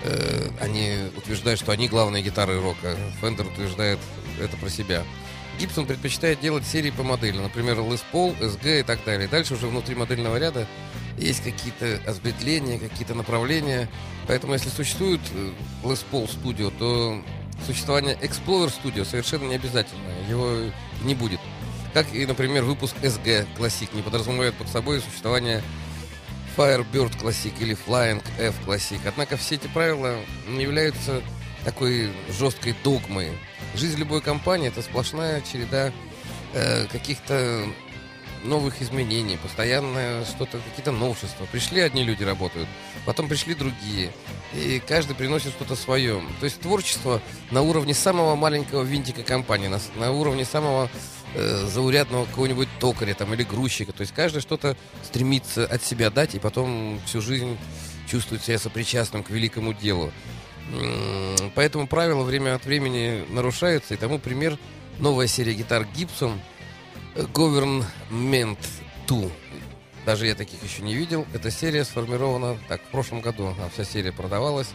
Э, 0.03 0.48
Они 0.61 0.96
утверждают, 1.16 1.61
что 1.61 1.72
они 1.72 1.88
главные 1.88 2.22
гитары 2.22 2.61
рока. 2.61 2.96
Фендер 3.20 3.46
утверждает 3.46 3.98
это 4.40 4.57
про 4.57 4.68
себя. 4.68 5.03
Гибсон 5.59 5.87
предпочитает 5.87 6.40
делать 6.40 6.66
серии 6.66 6.90
по 6.90 7.05
модели, 7.05 7.38
например, 7.38 7.79
Les 7.79 8.03
Paul, 8.12 8.37
SG 8.40 8.81
и 8.81 8.83
так 8.83 9.05
далее. 9.05 9.29
Дальше 9.29 9.55
уже 9.55 9.68
внутри 9.68 9.94
модельного 9.94 10.37
ряда 10.37 10.66
есть 11.16 11.44
какие-то 11.44 12.00
осветления, 12.11 12.79
какие-то 12.81 13.14
направления. 13.14 13.88
Поэтому 14.27 14.55
если 14.55 14.68
существует 14.68 15.20
Les 15.85 16.05
Paul 16.11 16.29
Studio, 16.29 16.72
то 16.77 17.22
существование 17.66 18.16
Explorer 18.20 18.72
Studio 18.72 19.04
совершенно 19.04 19.48
не 19.48 19.54
обязательно. 19.56 20.08
Его 20.28 20.70
не 21.02 21.14
будет. 21.14 21.40
Как 21.92 22.12
и, 22.12 22.26
например, 22.26 22.64
выпуск 22.64 22.94
SG 23.02 23.46
Classic 23.56 23.88
не 23.94 24.02
подразумевает 24.02 24.54
под 24.54 24.68
собой 24.68 25.00
существование 25.00 25.62
Firebird 26.56 27.18
Classic 27.20 27.52
или 27.60 27.76
Flying 27.76 28.22
F 28.38 28.54
Classic. 28.66 29.00
Однако 29.06 29.36
все 29.36 29.56
эти 29.56 29.66
правила 29.68 30.16
не 30.48 30.62
являются 30.62 31.22
такой 31.64 32.10
жесткой 32.36 32.74
догмой. 32.84 33.32
Жизнь 33.74 33.98
любой 33.98 34.20
компании 34.20 34.68
это 34.68 34.82
сплошная 34.82 35.40
череда 35.40 35.92
э, 36.52 36.86
каких-то 36.86 37.64
новых 38.44 38.83
изменений, 38.83 39.37
постоянно 39.37 40.24
что-то, 40.24 40.59
какие-то 40.59 40.92
новшества. 40.92 41.46
Пришли 41.50 41.80
одни 41.80 42.04
люди 42.04 42.22
работают, 42.22 42.68
потом 43.04 43.28
пришли 43.28 43.54
другие, 43.54 44.12
и 44.52 44.80
каждый 44.87 45.16
приносит 45.16 45.52
что-то 45.52 45.76
свое. 45.76 46.22
То 46.40 46.44
есть 46.44 46.61
творчество 46.61 47.20
на 47.50 47.62
уровне 47.62 47.94
самого 47.94 48.37
маленького 48.37 48.83
винтика 48.83 49.22
компании, 49.22 49.68
на, 49.68 49.80
на 49.96 50.12
уровне 50.12 50.44
самого 50.44 50.90
э, 51.35 51.66
заурядного 51.66 52.26
какого-нибудь 52.26 52.68
токаря 52.78 53.14
там, 53.14 53.33
или 53.35 53.42
грузчика. 53.42 53.92
То 53.92 54.02
есть 54.02 54.12
каждый 54.12 54.40
что-то 54.40 54.76
стремится 55.02 55.66
от 55.66 55.83
себя 55.83 56.11
дать, 56.11 56.35
и 56.35 56.38
потом 56.38 57.00
всю 57.07 57.20
жизнь 57.20 57.59
чувствует 58.09 58.42
себя 58.42 58.59
сопричастным 58.59 59.22
к 59.22 59.30
великому 59.30 59.72
делу. 59.72 60.12
Поэтому 61.54 61.87
правила 61.87 62.22
время 62.22 62.54
от 62.54 62.64
времени 62.64 63.24
нарушаются, 63.28 63.94
и 63.94 63.96
тому 63.96 64.18
пример 64.18 64.59
новая 64.98 65.26
серия 65.26 65.54
гитар 65.54 65.87
Gibson 65.94 66.38
Government 67.14 68.59
2. 69.07 69.31
Даже 70.07 70.27
я 70.27 70.35
таких 70.35 70.62
еще 70.62 70.83
не 70.83 70.94
видел. 70.94 71.27
Эта 71.33 71.50
серия 71.50 71.85
сформирована... 71.85 72.59
Так, 72.68 72.83
в 72.83 72.90
прошлом 72.90 73.20
году 73.20 73.46
она 73.46 73.68
вся 73.70 73.85
серия 73.85 74.12
продавалась. 74.12 74.68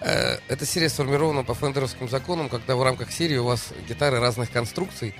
Э, 0.00 0.38
Эта 0.48 0.66
серия 0.66 0.88
сформирована 0.88 1.44
по 1.44 1.54
фендеровским 1.54 2.08
законам, 2.08 2.48
когда 2.48 2.76
в 2.76 2.82
рамках 2.82 3.10
серии 3.10 3.36
у 3.36 3.44
вас 3.44 3.72
гитары 3.88 4.18
разных 4.20 4.50
конструкций, 4.50 5.14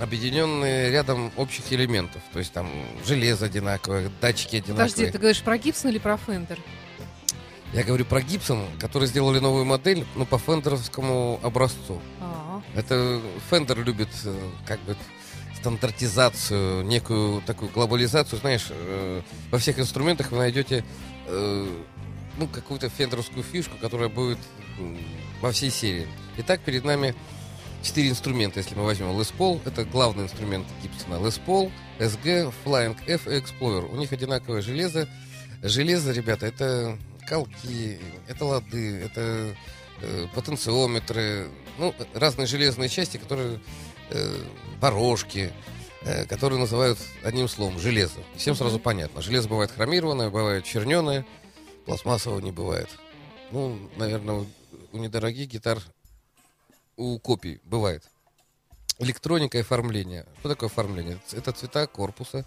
объединенные 0.00 0.90
рядом 0.90 1.32
общих 1.36 1.72
элементов. 1.72 2.20
То 2.32 2.38
есть 2.40 2.52
там 2.52 2.68
железо 3.06 3.46
одинаковое, 3.46 4.10
датчики 4.20 4.56
одинаковые. 4.56 4.88
Подожди, 4.90 5.10
ты 5.10 5.18
говоришь 5.18 5.42
про 5.42 5.56
Гибсон 5.56 5.90
или 5.90 5.98
про 5.98 6.16
Фендер? 6.18 6.58
Я 7.72 7.82
говорю 7.82 8.04
про 8.04 8.20
Гибсон, 8.20 8.64
которые 8.78 9.08
сделали 9.08 9.38
новую 9.38 9.64
модель, 9.64 10.06
ну, 10.14 10.24
по 10.24 10.38
фендеровскому 10.38 11.40
образцу. 11.42 12.00
А, 12.20 12.62
Это 12.74 13.20
Фендер 13.50 13.82
любит 13.84 14.08
э, 14.24 14.34
как 14.66 14.80
бы 14.80 14.96
стандартизацию, 15.66 16.84
некую 16.84 17.42
такую 17.42 17.72
глобализацию. 17.72 18.38
Знаешь, 18.38 18.68
э, 18.70 19.22
во 19.50 19.58
всех 19.58 19.80
инструментах 19.80 20.30
вы 20.30 20.38
найдете 20.38 20.84
э, 21.26 21.66
ну, 22.38 22.46
какую-то 22.46 22.88
фендеровскую 22.88 23.42
фишку, 23.42 23.76
которая 23.80 24.08
будет 24.08 24.38
во 25.40 25.50
всей 25.50 25.70
серии. 25.70 26.06
Итак, 26.36 26.60
перед 26.60 26.84
нами 26.84 27.16
четыре 27.82 28.10
инструмента, 28.10 28.60
если 28.60 28.76
мы 28.76 28.84
возьмем 28.84 29.18
Les 29.18 29.34
Paul, 29.36 29.60
это 29.64 29.84
главный 29.84 30.24
инструмент 30.24 30.68
Гибсона. 30.84 31.16
Les 31.16 31.40
Paul, 31.44 31.72
SG, 31.98 32.54
Flying 32.64 32.96
F 33.08 33.26
и 33.26 33.30
Explorer. 33.30 33.92
У 33.92 33.96
них 33.96 34.12
одинаковое 34.12 34.62
железо. 34.62 35.08
Железо, 35.64 36.12
ребята, 36.12 36.46
это 36.46 36.96
колки, 37.28 37.98
это 38.28 38.44
лады, 38.44 39.00
это 39.00 39.56
э, 40.00 40.26
потенциометры, 40.32 41.48
ну, 41.78 41.92
разные 42.14 42.46
железные 42.46 42.88
части, 42.88 43.16
которые 43.16 43.58
э, 44.10 44.36
порожки, 44.80 45.52
э, 46.02 46.24
которые 46.26 46.58
называют 46.58 46.98
одним 47.22 47.48
словом 47.48 47.78
железо. 47.78 48.20
Всем 48.36 48.54
сразу 48.54 48.78
понятно. 48.78 49.22
Железо 49.22 49.48
бывает 49.48 49.70
хромированное, 49.70 50.30
бывает 50.30 50.64
черненое, 50.64 51.26
пластмассового 51.84 52.40
не 52.40 52.52
бывает. 52.52 52.88
Ну, 53.52 53.78
наверное, 53.96 54.34
у- 54.34 54.46
у 54.92 54.98
недорогих 54.98 55.48
гитар 55.48 55.80
у 56.96 57.18
копий 57.18 57.60
бывает. 57.64 58.02
Электроника 58.98 59.58
и 59.58 59.60
оформление. 59.60 60.26
Что 60.40 60.48
такое 60.50 60.68
оформление? 60.68 61.18
Это 61.32 61.52
цвета 61.52 61.86
корпуса, 61.86 62.44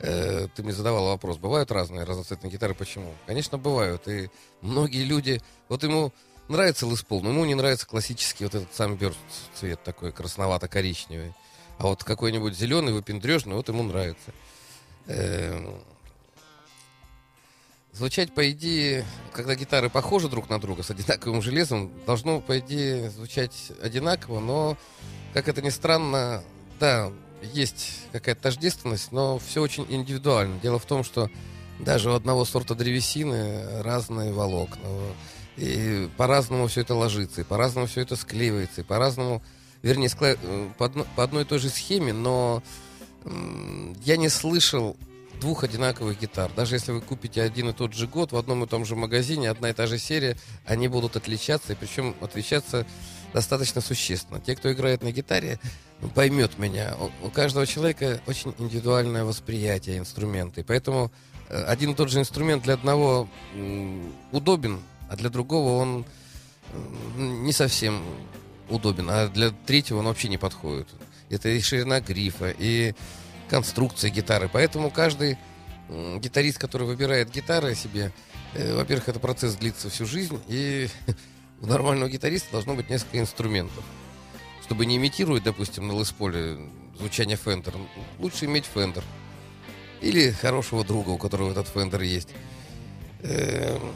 Э, 0.00 0.48
ты 0.56 0.64
мне 0.64 0.72
задавал 0.72 1.06
вопрос, 1.06 1.36
бывают 1.38 1.70
разные 1.70 2.02
разноцветные 2.02 2.50
гитары, 2.50 2.74
почему? 2.74 3.14
Конечно, 3.26 3.58
бывают. 3.58 4.08
И 4.08 4.28
многие 4.60 5.04
люди, 5.04 5.40
вот 5.68 5.84
ему 5.84 6.12
нравится 6.48 6.86
Лес 6.86 7.02
Пол, 7.02 7.22
но 7.22 7.30
ему 7.30 7.44
не 7.44 7.54
нравится 7.54 7.86
классический 7.86 8.44
вот 8.44 8.54
этот 8.54 8.74
сам 8.74 8.96
бёрст 8.96 9.18
цвет 9.54 9.82
такой 9.82 10.12
красновато-коричневый. 10.12 11.32
А 11.78 11.86
вот 11.86 12.04
какой-нибудь 12.04 12.56
зеленый, 12.56 12.92
выпендрежный, 12.92 13.54
вот 13.54 13.68
ему 13.68 13.82
нравится. 13.82 14.32
Эм, 15.06 15.82
звучать, 17.92 18.34
по 18.34 18.50
идее, 18.50 19.04
когда 19.32 19.54
гитары 19.54 19.90
похожи 19.90 20.28
друг 20.28 20.48
на 20.48 20.60
друга 20.60 20.82
с 20.82 20.90
одинаковым 20.90 21.42
железом, 21.42 21.92
должно, 22.06 22.40
по 22.40 22.58
идее, 22.58 23.10
звучать 23.10 23.72
одинаково, 23.82 24.40
но, 24.40 24.76
как 25.32 25.48
это 25.48 25.62
ни 25.62 25.70
странно, 25.70 26.44
да, 26.78 27.12
есть 27.42 28.00
какая-то 28.12 28.42
тождественность, 28.42 29.12
но 29.12 29.38
все 29.38 29.60
очень 29.60 29.86
индивидуально. 29.88 30.58
Дело 30.60 30.78
в 30.78 30.86
том, 30.86 31.04
что 31.04 31.30
даже 31.78 32.10
у 32.10 32.14
одного 32.14 32.44
сорта 32.44 32.74
древесины 32.74 33.82
разные 33.82 34.32
волокна. 34.32 34.88
И 35.56 36.08
по-разному 36.16 36.66
все 36.66 36.80
это 36.80 36.94
ложится, 36.94 37.42
и 37.42 37.44
по-разному 37.44 37.86
все 37.86 38.00
это 38.00 38.16
склеивается, 38.16 38.80
и 38.80 38.84
по-разному, 38.84 39.42
вернее, 39.82 40.08
скле... 40.08 40.36
Э, 40.42 40.70
по, 40.78 40.86
одно... 40.86 41.06
по 41.16 41.22
одной 41.22 41.42
и 41.42 41.46
той 41.46 41.58
же 41.58 41.68
схеме, 41.68 42.12
но 42.12 42.62
я 44.04 44.16
не 44.16 44.28
слышал 44.28 44.96
двух 45.40 45.64
одинаковых 45.64 46.18
гитар. 46.18 46.50
Даже 46.54 46.76
если 46.76 46.92
вы 46.92 47.00
купите 47.00 47.42
один 47.42 47.70
и 47.70 47.72
тот 47.72 47.94
же 47.94 48.06
год 48.06 48.32
в 48.32 48.36
одном 48.36 48.64
и 48.64 48.66
том 48.66 48.84
же 48.84 48.96
магазине, 48.96 49.50
одна 49.50 49.70
и 49.70 49.72
та 49.72 49.86
же 49.86 49.98
серия, 49.98 50.36
они 50.64 50.88
будут 50.88 51.16
отличаться, 51.16 51.72
и 51.72 51.76
причем 51.76 52.14
отличаться 52.20 52.86
достаточно 53.32 53.80
существенно. 53.80 54.40
Те, 54.40 54.54
кто 54.54 54.72
играет 54.72 55.02
на 55.02 55.10
гитаре, 55.10 55.58
ну, 56.00 56.08
поймет 56.08 56.58
меня. 56.58 56.94
У, 57.22 57.30
каждого 57.30 57.66
человека 57.66 58.20
очень 58.26 58.54
индивидуальное 58.58 59.24
восприятие 59.24 59.98
инструмента. 59.98 60.60
И 60.60 60.64
поэтому 60.64 61.10
э, 61.48 61.62
один 61.64 61.92
и 61.92 61.94
тот 61.94 62.10
же 62.10 62.20
инструмент 62.20 62.62
для 62.62 62.74
одного 62.74 63.28
удобен, 64.30 64.80
а 65.14 65.16
для 65.16 65.30
другого 65.30 65.80
он 65.80 66.04
не 67.16 67.52
совсем 67.52 68.02
удобен, 68.68 69.08
а 69.08 69.28
для 69.28 69.50
третьего 69.50 70.00
он 70.00 70.06
вообще 70.06 70.28
не 70.28 70.38
подходит. 70.38 70.88
Это 71.30 71.48
и 71.48 71.60
ширина 71.60 72.00
грифа, 72.00 72.52
и 72.58 72.94
конструкция 73.48 74.10
гитары. 74.10 74.50
Поэтому 74.52 74.90
каждый 74.90 75.38
гитарист, 76.18 76.58
который 76.58 76.86
выбирает 76.88 77.30
гитары 77.30 77.76
себе, 77.76 78.10
э, 78.54 78.74
во-первых, 78.74 79.08
это 79.08 79.20
процесс 79.20 79.54
длится 79.54 79.88
всю 79.88 80.04
жизнь, 80.04 80.40
и 80.48 80.88
у 81.60 81.66
нормального 81.66 82.10
гитариста 82.10 82.50
должно 82.50 82.74
быть 82.74 82.90
несколько 82.90 83.20
инструментов. 83.20 83.84
Чтобы 84.64 84.84
не 84.84 84.96
имитировать, 84.96 85.44
допустим, 85.44 85.86
на 85.86 85.92
лесполе 85.96 86.58
звучание 86.98 87.36
Фендер, 87.36 87.74
лучше 88.18 88.46
иметь 88.46 88.64
Фендер. 88.64 89.04
Или 90.00 90.32
хорошего 90.32 90.84
друга, 90.84 91.10
у 91.10 91.18
которого 91.18 91.52
этот 91.52 91.68
Фендер 91.68 92.02
есть. 92.02 92.30
Эм. 93.22 93.94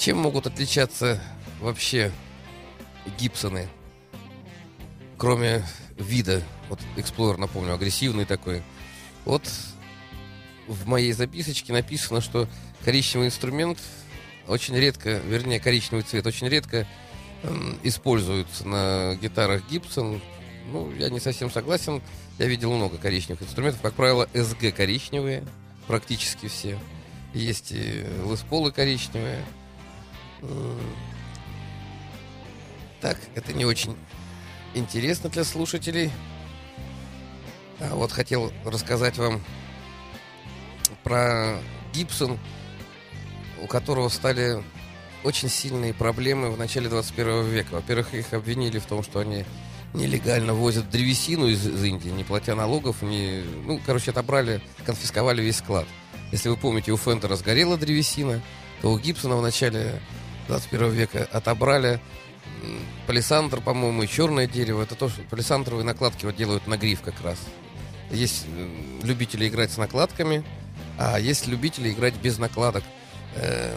Чем 0.00 0.16
могут 0.16 0.46
отличаться 0.46 1.20
вообще 1.60 2.10
Гибсоны? 3.18 3.68
Кроме 5.18 5.62
вида, 5.98 6.42
вот 6.70 6.80
Explorer, 6.96 7.36
напомню, 7.36 7.74
агрессивный 7.74 8.24
такой. 8.24 8.62
Вот 9.26 9.42
в 10.66 10.88
моей 10.88 11.12
записочке 11.12 11.74
написано, 11.74 12.22
что 12.22 12.48
коричневый 12.82 13.26
инструмент 13.26 13.78
очень 14.48 14.74
редко, 14.74 15.18
вернее, 15.18 15.60
коричневый 15.60 16.02
цвет 16.02 16.26
очень 16.26 16.48
редко 16.48 16.86
э, 17.42 17.74
используется 17.82 18.66
на 18.66 19.18
гитарах 19.20 19.70
Gibson. 19.70 20.22
Ну, 20.72 20.90
я 20.94 21.10
не 21.10 21.20
совсем 21.20 21.50
согласен. 21.50 22.00
Я 22.38 22.46
видел 22.46 22.72
много 22.72 22.96
коричневых 22.96 23.42
инструментов. 23.42 23.82
Как 23.82 23.92
правило, 23.92 24.26
SG 24.32 24.72
коричневые, 24.72 25.44
практически 25.86 26.48
все. 26.48 26.78
Есть 27.34 27.72
и 27.72 28.06
лесполы 28.24 28.72
коричневые. 28.72 29.44
Так, 33.00 33.18
это 33.34 33.52
не 33.52 33.64
очень 33.64 33.96
интересно 34.74 35.30
для 35.30 35.44
слушателей. 35.44 36.10
А 37.80 37.94
вот 37.94 38.12
хотел 38.12 38.52
рассказать 38.64 39.16
вам 39.16 39.40
про 41.02 41.58
Гибсон, 41.94 42.38
у 43.62 43.66
которого 43.66 44.08
стали 44.08 44.62
очень 45.24 45.48
сильные 45.48 45.94
проблемы 45.94 46.50
в 46.50 46.58
начале 46.58 46.88
21 46.88 47.48
века. 47.48 47.74
Во-первых, 47.74 48.14
их 48.14 48.32
обвинили 48.32 48.78
в 48.78 48.86
том, 48.86 49.02
что 49.02 49.20
они 49.20 49.44
нелегально 49.94 50.54
возят 50.54 50.88
древесину 50.90 51.46
из, 51.46 51.66
из 51.66 51.82
Индии, 51.84 52.10
не 52.10 52.22
платя 52.22 52.54
налогов, 52.54 53.02
не, 53.02 53.42
ну, 53.66 53.80
короче, 53.84 54.12
отобрали, 54.12 54.60
конфисковали 54.84 55.42
весь 55.42 55.56
склад. 55.56 55.86
Если 56.32 56.48
вы 56.48 56.56
помните, 56.56 56.92
у 56.92 56.96
Фендера 56.96 57.34
сгорела 57.34 57.76
древесина, 57.76 58.40
то 58.82 58.92
у 58.92 58.98
Гибсона 58.98 59.36
в 59.36 59.42
начале 59.42 60.00
21 60.48 60.90
века 60.90 61.28
отобрали 61.32 62.00
палисандр, 63.06 63.60
по-моему, 63.60 64.02
и 64.02 64.08
черное 64.08 64.46
дерево. 64.46 64.82
Это 64.82 64.94
то, 64.94 65.08
что 65.08 65.22
палисандровые 65.22 65.84
накладки 65.84 66.24
вот 66.24 66.36
делают 66.36 66.66
на 66.66 66.76
гриф 66.76 67.02
как 67.02 67.20
раз. 67.22 67.38
Есть 68.10 68.46
любители 69.02 69.48
играть 69.48 69.70
с 69.70 69.76
накладками, 69.76 70.44
а 70.98 71.18
есть 71.18 71.46
любители 71.46 71.90
играть 71.90 72.14
без 72.14 72.38
накладок. 72.38 72.84
Э, 73.36 73.76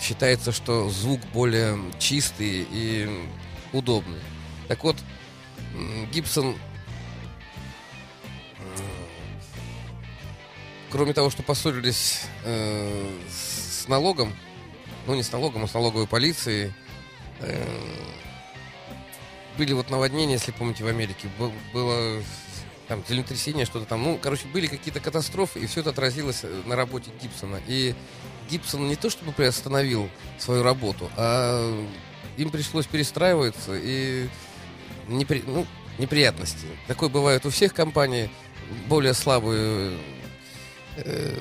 считается, 0.00 0.52
что 0.52 0.90
звук 0.90 1.20
более 1.32 1.78
чистый 1.98 2.66
и 2.70 3.08
удобный. 3.72 4.20
Так 4.68 4.82
вот, 4.84 4.96
Гибсон, 6.12 6.56
кроме 10.90 11.12
того, 11.12 11.30
что 11.30 11.42
поссорились 11.42 12.22
э, 12.44 13.18
с 13.28 13.88
налогом, 13.88 14.32
ну 15.06 15.14
не 15.14 15.22
с 15.22 15.32
налогом, 15.32 15.64
а 15.64 15.68
с 15.68 15.74
налоговой 15.74 16.06
полицией, 16.06 16.72
э, 17.40 17.64
были 19.56 19.72
вот 19.72 19.90
наводнения, 19.90 20.34
если 20.34 20.52
помните, 20.52 20.84
в 20.84 20.88
Америке. 20.88 21.28
Был, 21.38 21.52
было 21.72 22.22
там 22.88 23.02
землетрясение, 23.08 23.66
что-то 23.66 23.86
там. 23.86 24.02
Ну, 24.02 24.18
короче, 24.20 24.46
были 24.52 24.66
какие-то 24.66 25.00
катастрофы, 25.00 25.60
и 25.60 25.66
все 25.66 25.80
это 25.80 25.90
отразилось 25.90 26.40
э, 26.42 26.62
на 26.66 26.76
работе 26.76 27.10
Гибсона. 27.22 27.60
И 27.66 27.94
Гибсон 28.50 28.88
не 28.88 28.96
то 28.96 29.10
чтобы 29.10 29.32
приостановил 29.32 30.08
свою 30.38 30.62
работу, 30.62 31.10
а 31.16 31.86
им 32.36 32.50
пришлось 32.50 32.86
перестраиваться, 32.86 33.72
и 33.74 34.28
непри... 35.08 35.42
ну, 35.46 35.66
неприятности. 35.98 36.66
Такое 36.86 37.08
бывает 37.08 37.46
у 37.46 37.50
всех 37.50 37.72
компаний. 37.72 38.30
Более 38.88 39.14
слабые 39.14 39.98
э, 40.96 41.34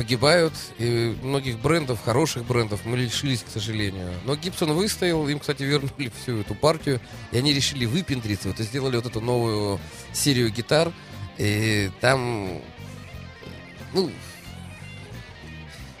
погибают, 0.00 0.54
и 0.78 1.14
многих 1.22 1.58
брендов, 1.58 2.02
хороших 2.02 2.46
брендов 2.46 2.80
мы 2.86 2.96
лишились, 2.96 3.42
к 3.42 3.52
сожалению. 3.52 4.10
Но 4.24 4.34
Гибсон 4.34 4.72
выстоял, 4.72 5.28
им, 5.28 5.38
кстати, 5.38 5.62
вернули 5.62 6.10
всю 6.22 6.40
эту 6.40 6.54
партию, 6.54 7.02
и 7.32 7.36
они 7.36 7.52
решили 7.52 7.84
выпендриться, 7.84 8.48
вот 8.48 8.58
и 8.60 8.62
сделали 8.62 8.96
вот 8.96 9.04
эту 9.04 9.20
новую 9.20 9.78
серию 10.14 10.48
гитар, 10.48 10.90
и 11.36 11.90
там, 12.00 12.62
ну, 13.92 14.10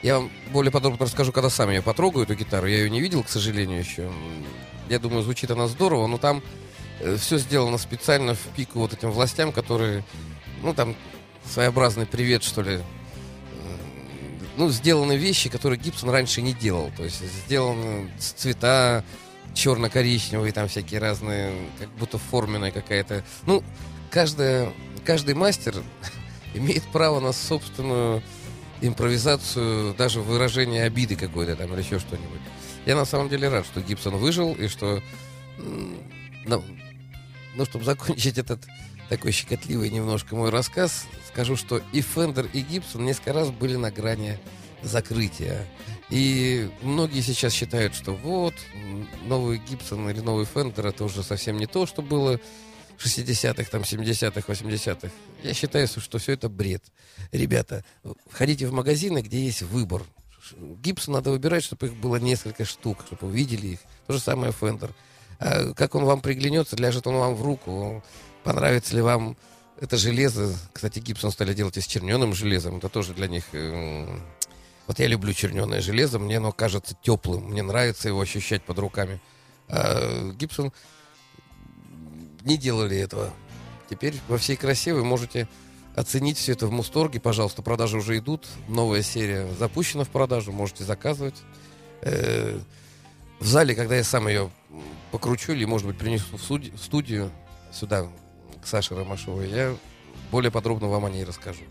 я 0.00 0.16
вам 0.16 0.30
более 0.50 0.72
подробно 0.72 1.04
расскажу, 1.04 1.30
когда 1.30 1.50
сам 1.50 1.68
я 1.68 1.82
потрогаю 1.82 2.24
эту 2.24 2.34
гитару. 2.34 2.68
Я 2.68 2.78
ее 2.78 2.88
не 2.88 3.02
видел, 3.02 3.22
к 3.22 3.28
сожалению, 3.28 3.80
еще. 3.80 4.10
Я 4.88 4.98
думаю, 4.98 5.22
звучит 5.22 5.50
она 5.50 5.66
здорово, 5.66 6.06
но 6.06 6.16
там 6.16 6.42
э, 7.00 7.18
все 7.18 7.36
сделано 7.36 7.76
специально 7.76 8.34
в 8.34 8.40
пику 8.56 8.78
вот 8.78 8.94
этим 8.94 9.10
властям, 9.10 9.52
которые, 9.52 10.04
ну, 10.62 10.72
там, 10.72 10.96
своеобразный 11.44 12.06
привет, 12.06 12.42
что 12.42 12.62
ли, 12.62 12.80
ну, 14.60 14.68
сделаны 14.68 15.16
вещи, 15.16 15.48
которые 15.48 15.80
Гибсон 15.80 16.10
раньше 16.10 16.42
не 16.42 16.52
делал. 16.52 16.92
То 16.94 17.02
есть 17.02 17.22
сделаны 17.46 18.10
цвета 18.18 19.02
черно-коричневые, 19.54 20.52
там 20.52 20.68
всякие 20.68 21.00
разные, 21.00 21.54
как 21.78 21.88
будто 21.92 22.18
форменная 22.18 22.70
какая-то. 22.70 23.24
Ну, 23.46 23.64
каждая, 24.10 24.70
каждый 25.06 25.34
мастер 25.34 25.82
имеет 26.54 26.82
право 26.92 27.20
на 27.20 27.32
собственную 27.32 28.22
импровизацию, 28.82 29.94
даже 29.94 30.20
выражение 30.20 30.84
обиды 30.84 31.16
какой-то 31.16 31.56
там 31.56 31.72
или 31.72 31.80
еще 31.80 31.98
что-нибудь. 31.98 32.40
Я 32.84 32.96
на 32.96 33.06
самом 33.06 33.30
деле 33.30 33.48
рад, 33.48 33.64
что 33.64 33.80
Гибсон 33.80 34.18
выжил 34.18 34.52
и 34.52 34.68
что, 34.68 35.02
ну, 36.44 36.62
ну 37.56 37.64
чтобы 37.64 37.86
закончить 37.86 38.36
этот 38.36 38.66
такой 39.08 39.32
щекотливый 39.32 39.88
немножко 39.88 40.36
мой 40.36 40.50
рассказ, 40.50 41.06
скажу, 41.32 41.56
что 41.56 41.80
и 41.92 42.00
Фендер, 42.00 42.48
и 42.52 42.60
Гибсон 42.60 43.04
несколько 43.04 43.32
раз 43.32 43.50
были 43.50 43.76
на 43.76 43.90
грани 43.90 44.38
закрытия. 44.82 45.66
И 46.10 46.68
многие 46.82 47.20
сейчас 47.20 47.52
считают, 47.52 47.94
что 47.94 48.12
вот, 48.12 48.54
новый 49.26 49.58
Гибсон 49.58 50.08
или 50.10 50.20
новый 50.20 50.46
Фендер 50.46 50.86
это 50.86 51.04
уже 51.04 51.22
совсем 51.22 51.56
не 51.56 51.66
то, 51.66 51.86
что 51.86 52.02
было 52.02 52.40
в 52.96 53.06
60-х, 53.06 53.70
там, 53.70 53.82
70-х, 53.82 54.52
80-х. 54.52 55.10
Я 55.42 55.54
считаю, 55.54 55.86
что 55.86 56.18
все 56.18 56.32
это 56.32 56.48
бред. 56.48 56.84
Ребята, 57.32 57.84
входите 58.28 58.66
в 58.66 58.72
магазины, 58.72 59.22
где 59.22 59.44
есть 59.44 59.62
выбор. 59.62 60.02
Гибсон 60.58 61.14
надо 61.14 61.30
выбирать, 61.30 61.62
чтобы 61.62 61.86
их 61.86 61.94
было 61.94 62.16
несколько 62.16 62.64
штук, 62.64 63.04
чтобы 63.06 63.28
увидели 63.28 63.68
их. 63.68 63.80
То 64.06 64.14
же 64.14 64.20
самое 64.20 64.52
Фендер. 64.52 64.92
А 65.38 65.72
как 65.74 65.94
он 65.94 66.04
вам 66.04 66.20
приглянется, 66.20 66.76
ляжет 66.76 67.06
он 67.06 67.14
вам 67.14 67.34
в 67.34 67.42
руку, 67.42 68.02
понравится 68.42 68.94
ли 68.96 69.02
вам 69.02 69.36
это 69.80 69.96
железо. 69.96 70.54
Кстати, 70.72 70.98
Гибсон 70.98 71.30
стали 71.30 71.54
делать 71.54 71.76
и 71.76 71.80
с 71.80 71.86
черненым 71.86 72.34
железом. 72.34 72.76
Это 72.76 72.88
тоже 72.88 73.14
для 73.14 73.28
них... 73.28 73.44
э, 73.52 74.06
Вот 74.86 74.98
я 74.98 75.06
люблю 75.06 75.32
черненое 75.32 75.80
железо, 75.80 76.18
мне 76.18 76.36
оно 76.38 76.52
кажется 76.52 76.96
теплым. 77.02 77.44
Мне 77.50 77.62
нравится 77.62 78.08
его 78.08 78.20
ощущать 78.20 78.62
под 78.62 78.78
руками. 78.78 79.20
А 79.68 80.30
Гибсон 80.32 80.72
не 82.44 82.56
делали 82.56 82.96
этого. 82.96 83.32
Теперь 83.88 84.14
во 84.28 84.38
всей 84.38 84.56
красе 84.56 84.94
вы 84.94 85.04
можете 85.04 85.48
оценить 85.96 86.38
все 86.38 86.52
это 86.52 86.66
в 86.66 86.72
Мусторге. 86.72 87.20
Пожалуйста, 87.20 87.62
продажи 87.62 87.96
уже 87.96 88.18
идут. 88.18 88.46
Новая 88.68 89.02
серия 89.02 89.48
запущена 89.58 90.04
в 90.04 90.08
продажу. 90.08 90.52
Можете 90.52 90.84
заказывать. 90.84 91.36
Э, 92.02 92.58
В 93.40 93.46
зале, 93.46 93.74
когда 93.74 93.96
я 93.96 94.04
сам 94.04 94.28
ее 94.28 94.50
покручу 95.10 95.52
или, 95.52 95.64
может 95.64 95.86
быть, 95.86 95.98
принесу 95.98 96.36
в 96.36 96.78
студию 96.78 97.30
сюда, 97.72 98.06
к 98.62 98.66
Саше 98.66 98.94
Ромашовой, 98.94 99.48
я 99.50 99.76
более 100.30 100.50
подробно 100.50 100.88
вам 100.88 101.04
о 101.04 101.10
ней 101.10 101.24
расскажу. 101.24 101.62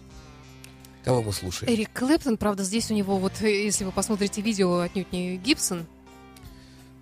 Кого 1.04 1.22
мы 1.24 1.34
слушаем? 1.34 1.72
Эрик 1.72 1.92
Клэптон, 1.94 2.38
правда, 2.38 2.63
здесь 2.63 2.92
у 2.92 2.94
него, 2.94 3.18
вот 3.18 3.42
э, 3.42 3.63
если 3.63 3.86
вы 3.86 3.92
посмотрите 3.92 4.42
видео, 4.42 4.80
отнюдь 4.80 5.12
не 5.12 5.38
Гибсон. 5.38 5.88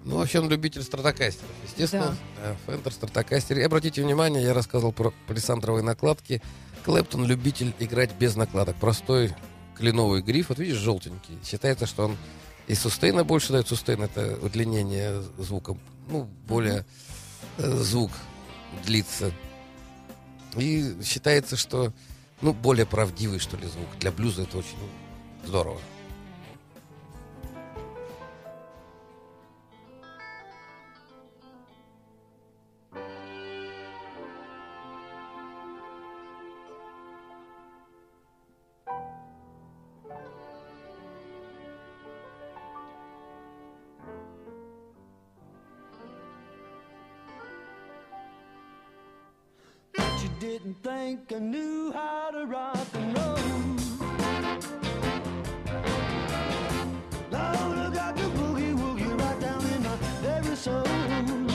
Ну, 0.03 0.17
вообще 0.17 0.39
он 0.39 0.49
любитель 0.49 0.83
стратокастеров, 0.83 1.51
естественно. 1.65 2.15
Да. 2.41 2.55
Фендер, 2.65 2.93
стратокастер. 2.93 3.59
И 3.59 3.63
обратите 3.63 4.01
внимание, 4.01 4.41
я 4.41 4.53
рассказывал 4.53 4.93
про 4.93 5.11
палисандровые 5.27 5.83
накладки. 5.83 6.41
Клэптон 6.85 7.25
любитель 7.25 7.73
играть 7.79 8.13
без 8.17 8.37
накладок. 8.37 8.77
Простой 8.77 9.35
кленовый 9.75 10.21
гриф. 10.21 10.49
Вот 10.49 10.59
видишь, 10.59 10.77
желтенький. 10.77 11.37
Считается, 11.43 11.87
что 11.87 12.05
он 12.05 12.17
и 12.67 12.75
сустейна 12.75 13.25
больше 13.25 13.51
дает. 13.51 13.67
Сустейн— 13.67 14.01
это 14.03 14.37
удлинение 14.41 15.21
звука. 15.37 15.75
Ну, 16.07 16.23
более 16.47 16.85
э, 17.57 17.69
звук 17.69 18.11
длится. 18.85 19.31
И 20.55 20.95
считается, 21.03 21.55
что 21.57 21.93
ну, 22.41 22.53
более 22.53 22.85
правдивый, 22.85 23.39
что 23.39 23.57
ли, 23.57 23.67
звук. 23.67 23.87
Для 23.99 24.11
блюза 24.11 24.43
это 24.43 24.57
очень 24.57 24.77
здорово. 25.45 25.79
Didn't 50.57 50.81
think 50.81 51.31
I 51.35 51.37
knew 51.37 51.91
how 51.91 52.31
to 52.31 52.45
rock 52.47 52.87
and 52.93 53.15
roll. 53.15 53.35
Lord, 57.29 57.77
I 57.77 57.91
got 57.93 58.15
the 58.15 58.23
boogie 58.23 58.75
woogie 58.75 59.19
right 59.21 59.39
down 59.39 59.63
in 59.67 59.83
my 59.83 59.95
very 60.23 60.55
soul. 60.55 61.46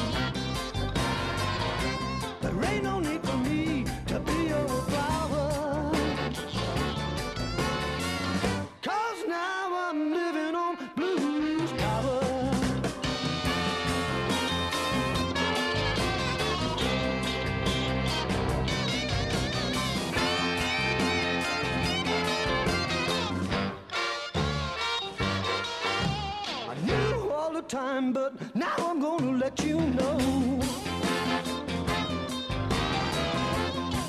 Time, 27.73 28.13
but 28.13 28.35
now 28.55 28.75
I'm 28.77 29.01
gonna 29.01 29.33
let 29.33 29.65
you 29.65 29.81
know. 29.81 30.19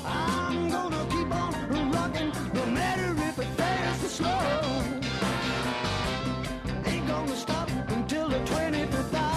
I'm 0.04 0.68
gonna 0.68 1.06
keep 1.08 1.34
on 1.34 1.90
rocking, 1.90 2.30
no 2.52 2.66
matter 2.66 3.14
if 3.28 3.38
it 3.38 3.50
fast 3.56 4.04
or 4.04 4.08
slow. 4.08 4.82
Ain't 6.84 7.06
gonna 7.06 7.36
stop 7.36 7.70
until 7.88 8.28
the 8.28 8.40
25th 8.40 9.33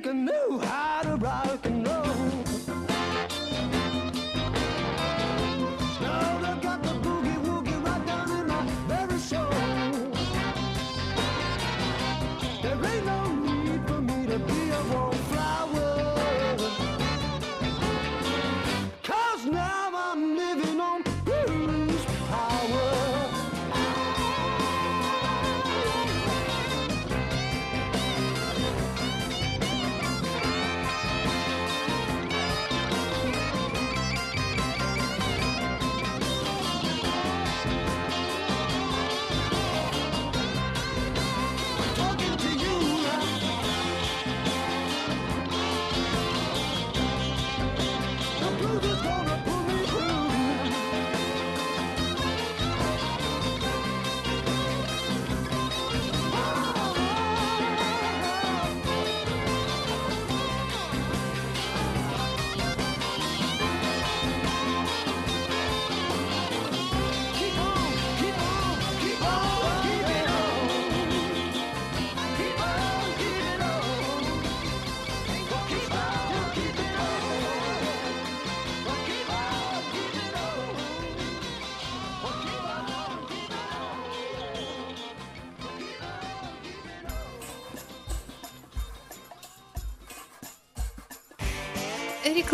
think 0.00 0.06
I 0.08 0.12
knew 0.12 0.58
how 0.58 0.95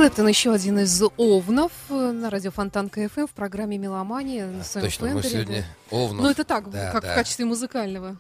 Клэптон 0.03 0.27
еще 0.27 0.53
один 0.53 0.81
из 0.81 1.01
овнов 1.17 1.71
э, 1.89 1.95
на 1.95 2.29
радио 2.29 2.51
Фонтанка 2.51 2.89
FM 2.89 3.29
в 3.29 3.31
программе 3.31 3.79
«Меломания» 3.79 4.47
на 4.47 4.65
своем 4.65 4.89
Точно, 4.89 5.07
мы 5.07 5.23
Фендере. 5.23 5.31
сегодня 5.31 5.67
Овнов. 5.93 6.23
Ну, 6.25 6.29
это 6.29 6.43
так, 6.43 6.69
Да, 6.71 6.91
как 6.91 7.05
да. 7.05 7.13
в 7.13 7.15
качестве 7.15 7.45
музыкального 7.45 8.17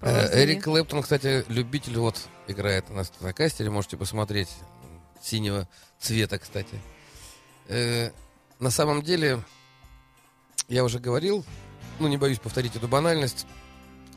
Э. 0.00 0.42
Эрик 0.42 0.64
Клэптон, 0.64 1.04
кстати, 1.04 1.44
любитель 1.46 1.98
вот 1.98 2.16
играет 2.48 2.90
на 2.90 3.04
стратокастере, 3.04 3.70
можете 3.70 3.96
посмотреть 3.96 4.48
синего 5.22 5.68
цвета, 6.00 6.36
кстати. 6.40 6.80
Э, 7.68 8.10
на 8.58 8.70
самом 8.70 9.00
деле, 9.00 9.40
я 10.66 10.82
уже 10.82 10.98
говорил, 10.98 11.44
ну 12.00 12.08
не 12.08 12.16
боюсь 12.16 12.40
повторить 12.40 12.74
эту 12.74 12.88
банальность, 12.88 13.46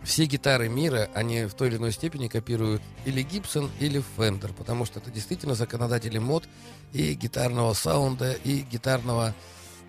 все 0.04 0.26
гитары 0.26 0.70
мира, 0.70 1.10
они 1.14 1.46
в 1.46 1.54
той 1.54 1.70
или 1.70 1.78
иной 1.78 1.92
степени 1.92 2.28
копируют 2.28 2.82
или 3.06 3.22
Гибсон, 3.22 3.72
или 3.80 4.04
Фендер, 4.18 4.54
потому 4.54 4.86
что 4.86 5.00
это 5.00 5.10
действительно 5.10 5.56
законодатели 5.56 6.18
мод 6.18 6.44
и 6.92 7.14
гитарного 7.14 7.74
саунда, 7.74 8.34
и 8.34 8.62
гитарного 8.62 9.34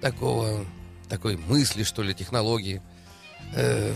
такого, 0.00 0.64
такой 1.09 1.37
мысли, 1.37 1.83
что 1.83 2.03
ли, 2.03 2.14
технологии. 2.14 2.81
Э, 3.55 3.92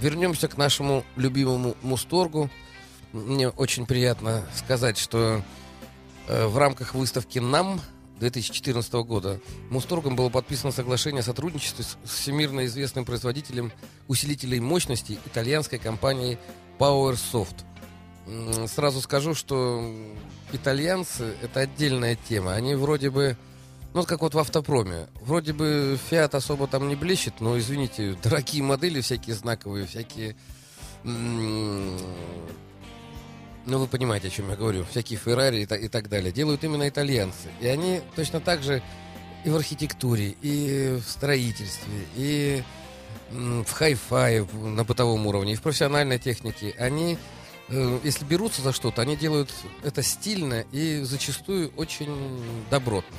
вернемся 0.00 0.48
к 0.48 0.56
нашему 0.56 1.04
любимому 1.16 1.76
Мусторгу. 1.82 2.50
Мне 3.12 3.48
очень 3.48 3.86
приятно 3.86 4.44
сказать, 4.56 4.98
что 4.98 5.42
э, 6.26 6.46
в 6.46 6.58
рамках 6.58 6.94
выставки 6.94 7.38
«Нам» 7.38 7.80
2014 8.18 8.92
года 9.04 9.40
Мусторгом 9.70 10.16
было 10.16 10.28
подписано 10.28 10.72
соглашение 10.72 11.20
о 11.20 11.24
сотрудничестве 11.24 11.84
с 11.84 11.96
всемирно 12.08 12.66
известным 12.66 13.04
производителем 13.04 13.72
усилителей 14.08 14.60
мощности 14.60 15.18
итальянской 15.26 15.78
компанией 15.78 16.38
PowerSoft. 16.78 17.64
Сразу 18.68 19.00
скажу, 19.00 19.34
что 19.34 19.84
итальянцы 20.52 21.34
это 21.42 21.60
отдельная 21.60 22.16
тема. 22.16 22.54
Они 22.54 22.74
вроде 22.74 23.10
бы, 23.10 23.36
ну 23.92 24.04
как 24.04 24.22
вот 24.22 24.34
в 24.34 24.38
автопроме, 24.38 25.08
вроде 25.20 25.52
бы 25.52 25.98
Fiat 26.10 26.34
особо 26.36 26.66
там 26.66 26.88
не 26.88 26.96
блещет, 26.96 27.40
но 27.40 27.58
извините, 27.58 28.16
дорогие 28.22 28.62
модели 28.62 29.00
всякие 29.00 29.34
знаковые, 29.34 29.86
всякие 29.86 30.36
ну, 33.66 33.78
вы 33.78 33.86
понимаете, 33.86 34.28
о 34.28 34.30
чем 34.30 34.50
я 34.50 34.56
говорю. 34.56 34.84
Всякие 34.90 35.18
Феррари 35.18 35.60
и, 35.62 35.84
и 35.84 35.88
так 35.88 36.08
далее. 36.08 36.32
Делают 36.32 36.64
именно 36.64 36.88
итальянцы. 36.88 37.48
И 37.60 37.66
они 37.66 38.00
точно 38.16 38.40
так 38.40 38.62
же 38.62 38.82
и 39.44 39.50
в 39.50 39.56
архитектуре, 39.56 40.34
и 40.42 40.98
в 41.04 41.08
строительстве, 41.08 42.06
и 42.16 42.62
в 43.30 43.70
хай-фай 43.72 44.40
в- 44.40 44.66
на 44.66 44.84
бытовом 44.84 45.26
уровне, 45.26 45.52
и 45.52 45.56
в 45.56 45.62
профессиональной 45.62 46.18
технике. 46.18 46.74
Они, 46.78 47.18
э, 47.68 47.98
если 48.04 48.24
берутся 48.24 48.62
за 48.62 48.72
что-то, 48.72 49.02
они 49.02 49.16
делают 49.16 49.50
это 49.82 50.02
стильно 50.02 50.64
и 50.72 51.00
зачастую 51.02 51.72
очень 51.76 52.42
добротно. 52.70 53.16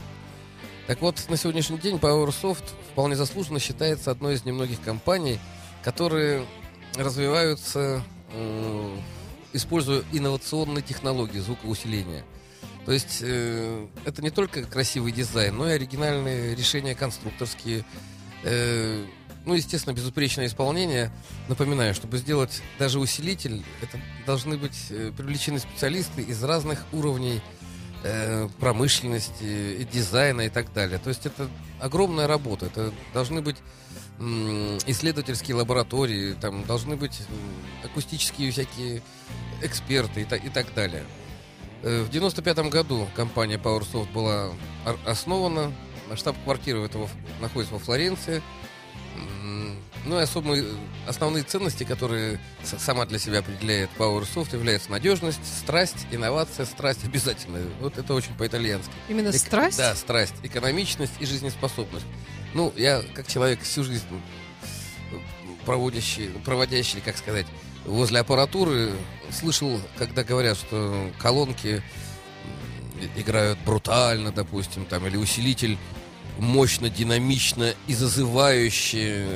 Так 0.88 1.02
вот, 1.02 1.24
на 1.30 1.38
сегодняшний 1.38 1.80
день 1.80 1.96
PowerSoft 1.98 2.64
вполне 2.92 3.16
заслуженно 3.16 3.60
считается 3.60 4.12
одной 4.12 4.36
из 4.36 4.46
немногих 4.46 4.80
компаний, 4.82 5.40
которые 5.84 6.46
развиваются, 6.96 8.04
м, 8.34 9.02
используя 9.56 10.04
инновационные 10.12 10.82
технологии 10.82 11.40
звукоусиления. 11.40 12.24
То 12.86 12.92
есть 12.92 13.20
э, 13.22 13.88
это 14.06 14.22
не 14.22 14.30
только 14.30 14.64
красивый 14.64 15.12
дизайн, 15.12 15.56
но 15.56 15.68
и 15.68 15.74
оригинальные 15.74 16.56
решения 16.56 16.94
конструкторские. 16.94 17.84
Э, 18.44 19.04
ну, 19.46 19.54
естественно, 19.54 19.94
безупречное 19.94 20.48
исполнение. 20.48 21.12
Напоминаю, 21.48 21.94
чтобы 21.96 22.18
сделать 22.18 22.62
даже 22.78 23.00
усилитель, 23.00 23.64
это 23.82 24.00
должны 24.26 24.58
быть 24.58 24.88
э, 24.90 25.12
привлечены 25.16 25.60
специалисты 25.60 26.22
из 26.22 26.44
разных 26.44 26.86
уровней 26.92 27.42
э, 28.04 28.50
промышленности, 28.60 29.88
дизайна 29.92 30.42
и 30.42 30.50
так 30.50 30.72
далее. 30.74 31.00
То 31.00 31.10
есть 31.10 31.26
это 31.26 31.50
огромная 31.80 32.28
работа. 32.28 32.68
Это 32.68 32.94
должны 33.14 33.42
быть 33.42 33.58
исследовательские 34.20 35.56
лаборатории, 35.56 36.34
там 36.34 36.64
должны 36.66 36.96
быть 36.96 37.22
акустические 37.84 38.52
всякие 38.52 39.02
эксперты 39.62 40.22
и, 40.22 40.26
та- 40.26 40.38
и 40.38 40.50
так 40.50 40.74
далее. 40.74 41.04
Э, 41.84 42.04
В 42.04 42.10
95 42.10 42.58
году 42.70 43.08
компания 43.16 43.58
PowerSoft 43.58 44.12
была 44.14 44.52
основана. 45.06 45.74
Штаб-квартира 46.16 46.80
этого 46.80 47.10
находится 47.42 47.74
во 47.74 47.80
Флоренции. 47.80 48.42
Ну 50.06 50.20
и 50.20 50.22
особые, 50.22 50.64
основные 51.08 51.44
ценности, 51.44 51.84
которые 51.84 52.40
сама 52.64 53.08
для 53.08 53.18
себя 53.18 53.40
определяет 53.40 53.90
PowerSoft, 53.98 54.54
являются 54.54 54.92
надежность, 54.92 55.40
страсть, 55.60 56.06
инновация, 56.12 56.68
страсть 56.68 57.04
обязательно. 57.04 57.60
Вот 57.82 57.98
это 57.98 58.14
очень 58.14 58.34
по-итальянски. 58.36 58.92
Именно 59.10 59.30
Эк- 59.30 59.38
страсть? 59.40 59.78
Да, 59.80 59.96
страсть, 59.96 60.36
экономичность 60.44 61.14
и 61.20 61.26
жизнеспособность. 61.26 62.06
Ну, 62.56 62.74
я 62.78 63.04
как 63.14 63.28
человек 63.28 63.62
всю 63.62 63.84
жизнь 63.84 64.06
проводящий, 65.66 66.30
проводящий, 66.46 67.02
как 67.02 67.18
сказать, 67.18 67.46
возле 67.84 68.22
аппаратуры, 68.22 68.94
слышал, 69.30 69.78
когда 69.98 70.24
говорят, 70.24 70.58
что 70.58 71.12
колонки 71.20 71.84
играют 73.18 73.60
брутально, 73.66 74.32
допустим, 74.32 74.86
там, 74.86 75.06
или 75.06 75.18
усилитель 75.18 75.78
мощно, 76.40 76.90
динамично 76.90 77.74
и 77.88 77.94
зазывающе 77.94 79.28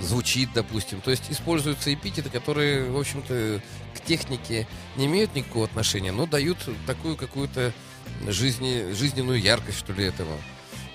звучит, 0.00 0.50
допустим. 0.54 1.00
То 1.00 1.10
есть 1.10 1.24
используются 1.30 1.92
эпитеты, 1.92 2.30
которые, 2.30 2.88
в 2.88 2.96
общем-то, 2.96 3.60
к 3.96 4.00
технике 4.02 4.68
не 4.94 5.06
имеют 5.06 5.34
никакого 5.34 5.64
отношения, 5.64 6.12
но 6.12 6.26
дают 6.26 6.58
такую 6.86 7.16
какую-то 7.16 7.72
жизни, 8.28 8.92
жизненную 8.92 9.40
яркость, 9.40 9.78
что 9.78 9.92
ли, 9.92 10.04
этого. 10.04 10.30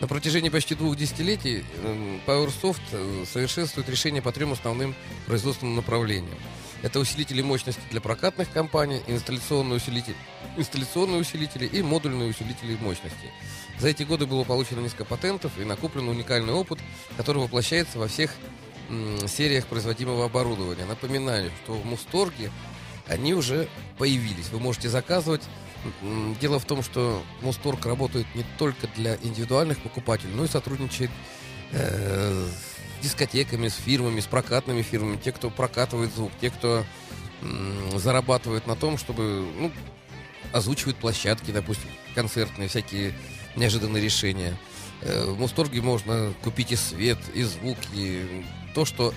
На 0.04 0.08
протяжении 0.08 0.50
почти 0.50 0.76
двух 0.76 0.98
десятилетий 0.98 1.64
м, 1.82 2.20
PowerSoft 2.28 2.82
э, 2.92 3.24
совершенствует 3.26 3.88
решения 3.88 4.22
по 4.22 4.34
трем 4.34 4.52
основным 4.52 4.96
производственным 5.28 5.78
направлениям. 5.78 6.38
Это 6.82 7.00
усилители 7.00 7.42
мощности 7.42 7.80
для 7.90 8.02
прокатных 8.02 8.52
компаний, 8.52 9.02
инсталляционные 9.08 9.78
усилители, 9.78 10.18
инсталляционные 10.58 11.22
усилители 11.22 11.66
и 11.68 11.82
модульные 11.82 12.32
усилители 12.32 12.76
мощности. 12.82 13.32
За 13.80 13.88
эти 13.88 14.04
годы 14.04 14.26
было 14.26 14.44
получено 14.44 14.82
несколько 14.82 15.06
патентов 15.06 15.54
и 15.58 15.64
накоплен 15.64 16.10
уникальный 16.10 16.52
опыт, 16.52 16.80
который 17.16 17.42
воплощается 17.42 17.98
во 17.98 18.10
всех 18.10 18.36
м, 18.90 19.26
сериях 19.30 19.68
производимого 19.68 20.26
оборудования. 20.26 20.84
Напоминаю, 20.84 21.50
что 21.64 21.76
в 21.76 21.86
Мусторге 21.86 22.52
они 23.08 23.34
уже 23.34 23.70
появились. 23.98 24.50
Вы 24.50 24.60
можете 24.60 24.90
заказывать. 24.90 25.44
Дело 26.40 26.60
в 26.60 26.66
том, 26.66 26.82
что 26.82 27.24
Мусторг 27.42 27.86
работает 27.86 28.26
не 28.36 28.46
только 28.58 28.88
для 28.96 29.18
индивидуальных 29.22 29.80
покупателей, 29.82 30.34
но 30.34 30.46
и 30.46 30.48
сотрудничает 30.48 31.12
э, 31.72 32.48
с 33.00 33.04
дискотеками, 33.04 33.68
с 33.68 33.76
фирмами, 33.76 34.20
с 34.22 34.26
прокатными 34.26 34.82
фирмами, 34.82 35.18
те, 35.18 35.32
кто 35.32 35.50
прокатывает 35.50 36.14
звук, 36.14 36.32
те, 36.40 36.50
кто 36.50 36.86
м, 37.42 38.00
зарабатывает 38.00 38.66
на 38.66 38.76
том, 38.76 38.98
чтобы 38.98 39.46
ну, 39.60 39.72
озвучивать 40.54 40.96
площадки, 40.96 41.52
допустим, 41.52 41.90
концертные, 42.16 42.70
всякие 42.70 43.14
неожиданные 43.56 44.02
решения. 44.02 44.58
Э, 45.02 45.26
В 45.32 45.40
Мусторге 45.40 45.82
можно 45.82 46.34
купить 46.44 46.72
и 46.72 46.76
свет, 46.78 47.20
и 47.34 47.44
звук, 47.44 47.78
и 47.94 48.46
то, 48.74 48.86
что 48.86 49.14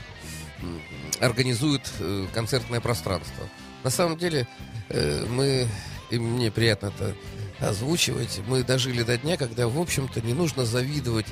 организует 1.20 1.82
э, 2.00 2.26
концертное 2.32 2.80
пространство. 2.80 3.44
На 3.84 3.90
самом 3.90 4.16
деле, 4.18 4.48
э, 4.88 5.26
мы, 5.28 5.68
и 6.10 6.18
мне 6.18 6.50
приятно 6.50 6.86
это 6.86 7.14
озвучивать, 7.60 8.40
мы 8.46 8.62
дожили 8.62 9.02
до 9.02 9.16
дня, 9.16 9.36
когда, 9.36 9.68
в 9.68 9.80
общем-то, 9.80 10.20
не 10.20 10.34
нужно 10.34 10.64
завидовать, 10.64 11.26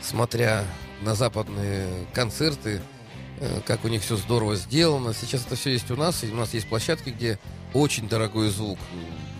смотря 0.00 0.64
на 1.02 1.14
западные 1.14 2.06
концерты, 2.14 2.80
э, 3.40 3.60
как 3.66 3.84
у 3.84 3.88
них 3.88 4.02
все 4.02 4.16
здорово 4.16 4.56
сделано. 4.56 5.12
Сейчас 5.12 5.44
это 5.46 5.56
все 5.56 5.70
есть 5.70 5.90
у 5.90 5.96
нас, 5.96 6.24
и 6.24 6.28
у 6.28 6.34
нас 6.34 6.54
есть 6.54 6.68
площадки, 6.68 7.10
где 7.10 7.38
очень 7.74 8.08
дорогой 8.08 8.48
звук, 8.48 8.78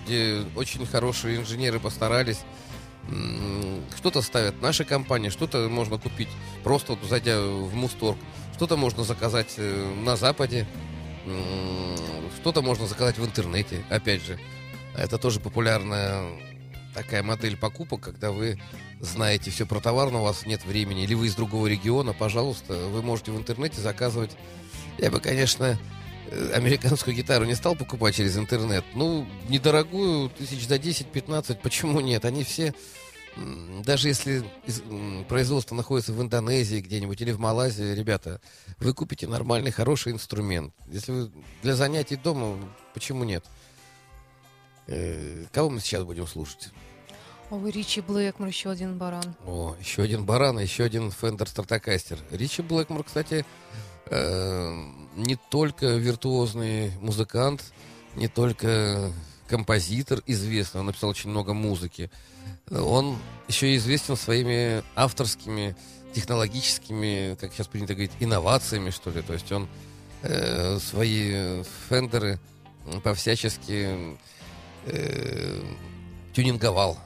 где 0.05 0.43
очень 0.55 0.87
хорошие 0.87 1.39
инженеры 1.39 1.81
постарались. 1.81 2.41
Что-то 3.97 4.21
ставят 4.21 4.61
наши 4.61 4.85
компании, 4.85 5.29
что-то 5.31 5.69
можно 5.69 5.97
купить 5.97 6.29
просто 6.65 6.95
вот 6.95 7.09
зайдя 7.09 7.41
в 7.41 7.73
Мусторг, 7.75 8.19
что-то 8.55 8.77
можно 8.77 9.05
заказать 9.05 9.55
э, 9.57 9.95
на 10.05 10.17
Западе, 10.17 10.67
что-то 12.41 12.63
можно 12.63 12.87
заказать 12.87 13.19
в 13.19 13.25
интернете, 13.25 13.85
опять 13.91 14.25
же. 14.25 14.39
Это 14.97 15.19
тоже 15.19 15.41
популярная 15.41 16.25
такая 16.95 17.23
модель 17.23 17.57
покупок, 17.57 18.01
когда 18.01 18.33
вы 18.33 18.59
знаете 19.01 19.51
все 19.51 19.67
про 19.67 19.81
товар, 19.81 20.11
но 20.11 20.21
у 20.21 20.25
вас 20.25 20.47
нет 20.47 20.65
времени, 20.65 21.05
или 21.05 21.13
вы 21.13 21.27
из 21.27 21.35
другого 21.35 21.67
региона, 21.67 22.15
пожалуйста, 22.15 22.75
вы 22.89 23.03
можете 23.03 23.33
в 23.33 23.37
интернете 23.37 23.83
заказывать. 23.83 24.31
Я 24.97 25.11
бы, 25.11 25.21
конечно, 25.21 25.79
э, 26.31 26.53
американскую 26.55 27.15
гитару 27.15 27.45
не 27.45 27.55
стал 27.55 27.77
покупать 27.77 28.15
через 28.15 28.39
интернет. 28.39 28.85
Ну, 28.95 29.27
недорогую, 29.51 30.31
тысяч 30.31 30.67
за 30.67 30.77
10-15, 30.77 31.59
почему 31.63 32.01
нет? 32.01 32.25
Они 32.25 32.43
все, 32.43 32.73
даже 33.85 34.09
если 34.09 34.43
производство 35.29 35.75
находится 35.75 36.15
в 36.15 36.23
Индонезии 36.23 36.81
где-нибудь 36.81 37.21
или 37.21 37.33
в 37.33 37.39
Малайзии, 37.39 37.95
ребята, 37.95 38.41
вы 38.79 38.95
купите 38.95 39.27
нормальный, 39.27 39.71
хороший 39.71 40.13
инструмент. 40.13 40.73
Если 40.89 41.13
вы 41.13 41.31
для 41.63 41.77
занятий 41.77 42.17
дома, 42.17 42.57
почему 42.95 43.25
нет? 43.25 43.45
Э, 44.87 45.45
Кого 45.53 45.71
мы 45.71 45.81
сейчас 45.81 46.05
будем 46.05 46.27
слушать? 46.27 46.71
Ой, 47.51 47.71
Ричи 47.71 48.01
Блэкмор, 48.01 48.49
еще 48.49 48.71
один 48.71 48.99
баран. 48.99 49.37
О, 49.47 49.77
еще 49.81 50.03
один 50.03 50.25
баран, 50.25 50.59
еще 50.59 50.85
один 50.85 51.09
Fender 51.09 51.47
Stratocaster. 51.47 52.19
Ричи 52.31 52.63
Блэкмор, 52.63 53.05
кстати, 53.05 53.45
э, 54.07 54.85
не 55.15 55.37
только 55.51 55.87
виртуозный 55.87 56.91
музыкант, 57.01 57.63
не 58.17 58.27
только 58.29 59.13
композитор 59.49 60.23
известный, 60.27 60.81
он 60.81 60.87
написал 60.87 61.11
очень 61.11 61.31
много 61.31 61.55
музыки. 61.55 62.11
Он 62.71 63.17
еще 63.47 63.73
и 63.73 63.77
известен 63.77 64.17
своими 64.17 64.83
авторскими, 64.97 65.77
технологическими, 66.15 67.37
как 67.41 67.53
сейчас 67.53 67.69
принято 67.69 67.95
говорить, 67.95 68.13
инновациями, 68.19 68.91
что 68.91 69.11
ли. 69.11 69.23
То 69.23 69.35
есть 69.35 69.51
он 69.53 69.69
э, 70.23 70.79
свои 70.81 71.63
фендеры 71.89 72.41
по-всячески 73.05 74.17
э, 74.87 75.63
тюнинговал. 76.35 76.99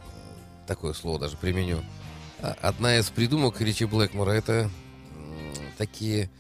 Такое 0.67 0.93
слово 0.93 1.19
даже 1.19 1.37
применю. 1.37 1.83
А- 2.41 2.57
Одна 2.63 2.99
из 2.99 3.11
придумок 3.11 3.61
Ричи 3.61 3.85
Блэкмора 3.85 4.31
это 4.33 4.71
такие 5.79 6.31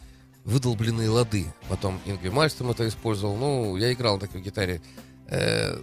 выдолбленные 0.45 1.09
лады. 1.09 1.53
Потом 1.68 2.01
Ингви 2.07 2.30
Мальстом 2.30 2.70
это 2.70 2.86
использовал. 2.86 3.36
Ну, 3.36 3.76
я 3.76 3.93
играл 3.93 4.14
на 4.14 4.20
такой 4.20 4.41
гитаре. 4.41 4.80
Э, 5.28 5.78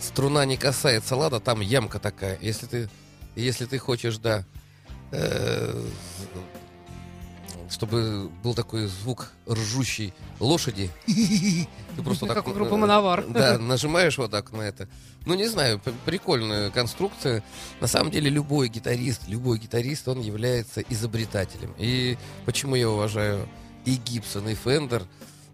струна 0.00 0.44
не 0.44 0.56
касается 0.56 1.16
лада, 1.16 1.40
там 1.40 1.60
ямка 1.60 1.98
такая. 1.98 2.38
Если 2.40 2.66
ты, 2.66 2.88
если 3.36 3.66
ты 3.66 3.78
хочешь, 3.78 4.18
да, 4.18 4.44
э, 5.12 5.84
чтобы 7.70 8.30
был 8.42 8.54
такой 8.54 8.86
звук 8.86 9.32
ржущей 9.48 10.14
лошади. 10.40 10.90
Ты 11.06 12.02
просто 12.02 12.26
Как 12.26 12.36
так... 12.36 12.48
у 12.48 12.52
группы 12.52 12.74
э, 12.74 12.78
«Мановар». 12.78 13.24
Да, 13.28 13.58
нажимаешь 13.58 14.16
вот 14.18 14.30
так 14.30 14.52
на 14.52 14.62
это. 14.62 14.88
Ну, 15.26 15.34
не 15.34 15.46
знаю, 15.46 15.80
прикольная 16.04 16.70
конструкция. 16.70 17.42
На 17.80 17.86
самом 17.86 18.10
деле, 18.10 18.30
любой 18.30 18.68
гитарист, 18.68 19.28
любой 19.28 19.58
гитарист, 19.58 20.08
он 20.08 20.20
является 20.20 20.80
изобретателем. 20.80 21.74
И 21.78 22.16
почему 22.46 22.74
я 22.76 22.88
уважаю 22.88 23.48
и 23.84 23.96
Гибсон, 23.96 24.48
и 24.48 24.54
Фендер, 24.54 25.04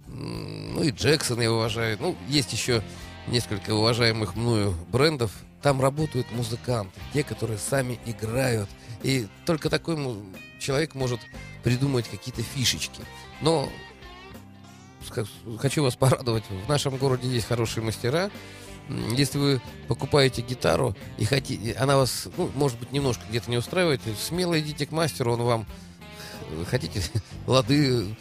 ну, 0.07 0.83
и 0.83 0.91
Джексон 0.91 1.41
я 1.41 1.53
уважаю. 1.53 1.97
Ну, 2.01 2.17
есть 2.29 2.53
еще 2.53 2.83
несколько 3.27 3.75
уважаемых 3.75 4.37
мною 4.37 4.75
брендов. 4.89 5.33
Там 5.63 5.81
работают 5.81 6.31
музыканты, 6.33 7.01
те, 7.13 7.23
которые 7.23 7.59
сами 7.59 7.99
играют. 8.05 8.69
И 9.03 9.27
только 9.47 9.71
такой 9.71 9.97
человек 10.61 10.95
может 10.95 11.21
придумать 11.65 12.09
какие-то 12.09 12.43
фишечки. 12.43 13.01
Но 13.41 13.69
хочу 15.59 15.83
вас 15.83 15.97
порадовать, 15.97 16.45
в 16.49 16.69
нашем 16.69 16.97
городе 16.97 17.29
есть 17.29 17.47
хорошие 17.47 17.83
мастера. 17.83 18.31
Если 19.17 19.39
вы 19.39 19.61
покупаете 19.89 20.43
гитару 20.43 20.95
и 21.17 21.25
хотите, 21.25 21.73
она 21.73 21.97
вас, 21.97 22.29
ну, 22.37 22.51
может 22.55 22.79
быть, 22.79 22.93
немножко 22.93 23.25
где-то 23.29 23.51
не 23.51 23.57
устраивает, 23.57 24.03
смело 24.21 24.61
идите 24.61 24.85
к 24.85 24.93
мастеру, 24.93 25.33
он 25.33 25.43
вам 25.43 25.67
э, 26.51 26.65
хотите 26.69 27.03
лады 27.47 28.15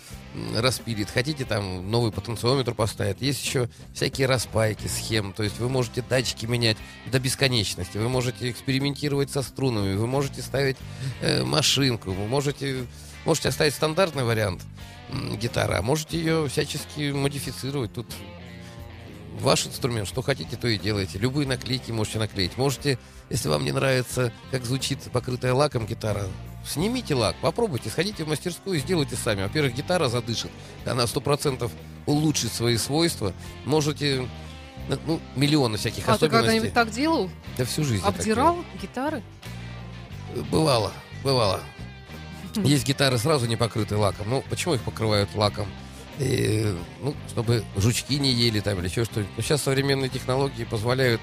распилит, 0.55 1.09
хотите 1.09 1.45
там 1.45 1.89
новый 1.89 2.11
потенциометр 2.11 2.73
поставит. 2.73 3.21
Есть 3.21 3.43
еще 3.43 3.69
всякие 3.93 4.27
распайки 4.27 4.87
схем, 4.87 5.33
то 5.33 5.43
есть 5.43 5.59
вы 5.59 5.69
можете 5.69 6.01
датчики 6.01 6.45
менять 6.45 6.77
до 7.11 7.19
бесконечности, 7.19 7.97
вы 7.97 8.09
можете 8.09 8.49
экспериментировать 8.49 9.29
со 9.29 9.41
струнами, 9.41 9.95
вы 9.95 10.07
можете 10.07 10.41
ставить 10.41 10.77
э, 11.21 11.43
машинку, 11.43 12.11
вы 12.11 12.27
можете, 12.27 12.85
можете 13.25 13.49
оставить 13.49 13.73
стандартный 13.73 14.23
вариант 14.23 14.61
гитары, 15.39 15.75
а 15.75 15.81
можете 15.81 16.17
ее 16.17 16.47
всячески 16.47 17.11
модифицировать. 17.11 17.93
Тут 17.93 18.07
ваш 19.39 19.67
инструмент, 19.67 20.07
что 20.07 20.21
хотите, 20.21 20.55
то 20.57 20.67
и 20.67 20.77
делайте. 20.77 21.17
Любые 21.19 21.47
наклейки 21.47 21.91
можете 21.91 22.19
наклеить. 22.19 22.57
Можете, 22.57 22.97
если 23.29 23.49
вам 23.49 23.63
не 23.65 23.71
нравится, 23.71 24.31
как 24.51 24.65
звучит 24.65 24.99
покрытая 25.11 25.53
лаком 25.53 25.85
гитара, 25.85 26.23
снимите 26.65 27.15
лак, 27.15 27.35
попробуйте, 27.41 27.89
сходите 27.89 28.23
в 28.23 28.27
мастерскую 28.27 28.77
и 28.77 28.79
сделайте 28.79 29.15
сами. 29.15 29.43
Во-первых, 29.43 29.75
гитара 29.75 30.07
задышит, 30.07 30.51
она 30.85 31.05
сто 31.07 31.21
процентов 31.21 31.71
улучшит 32.05 32.51
свои 32.51 32.77
свойства. 32.77 33.33
Можете, 33.65 34.27
ну, 35.05 35.19
миллионы 35.35 35.77
всяких 35.77 36.03
А 36.03 36.17
ты 36.17 36.25
особенностей. 36.25 36.37
когда-нибудь 36.37 36.73
так 36.73 36.91
делал? 36.91 37.29
Да 37.57 37.65
всю 37.65 37.83
жизнь. 37.83 38.03
Обдирал 38.05 38.63
гитары? 38.81 39.21
Бывало, 40.49 40.91
бывало. 41.23 41.59
Есть 42.55 42.85
гитары 42.85 43.17
сразу 43.17 43.45
не 43.45 43.55
покрыты 43.55 43.97
лаком. 43.97 44.29
Ну, 44.29 44.43
почему 44.49 44.75
их 44.75 44.81
покрывают 44.81 45.29
лаком? 45.35 45.67
И, 46.19 46.75
ну, 47.01 47.15
чтобы 47.29 47.63
жучки 47.75 48.19
не 48.19 48.31
ели 48.31 48.59
там 48.59 48.79
или 48.79 48.87
еще 48.87 49.05
что-нибудь. 49.05 49.31
Но 49.35 49.43
сейчас 49.43 49.63
современные 49.63 50.09
технологии 50.09 50.63
позволяют 50.63 51.21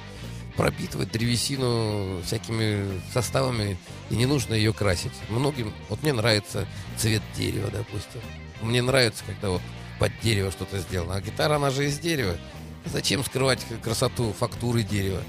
пропитывать 0.56 1.12
древесину 1.12 2.20
всякими 2.24 3.00
составами, 3.12 3.78
и 4.10 4.16
не 4.16 4.26
нужно 4.26 4.54
ее 4.54 4.72
красить. 4.72 5.12
Многим, 5.28 5.72
вот 5.88 6.02
мне 6.02 6.12
нравится 6.12 6.66
цвет 6.96 7.22
дерева, 7.36 7.70
допустим. 7.70 8.20
Мне 8.60 8.82
нравится, 8.82 9.24
когда 9.24 9.50
вот 9.50 9.62
под 9.98 10.12
дерево 10.22 10.50
что-то 10.50 10.78
сделано. 10.78 11.14
А 11.14 11.20
гитара, 11.20 11.56
она 11.56 11.70
же 11.70 11.86
из 11.86 11.98
дерева. 11.98 12.36
Зачем 12.84 13.24
скрывать 13.24 13.64
красоту 13.82 14.34
фактуры 14.38 14.82
дерева? 14.82 15.22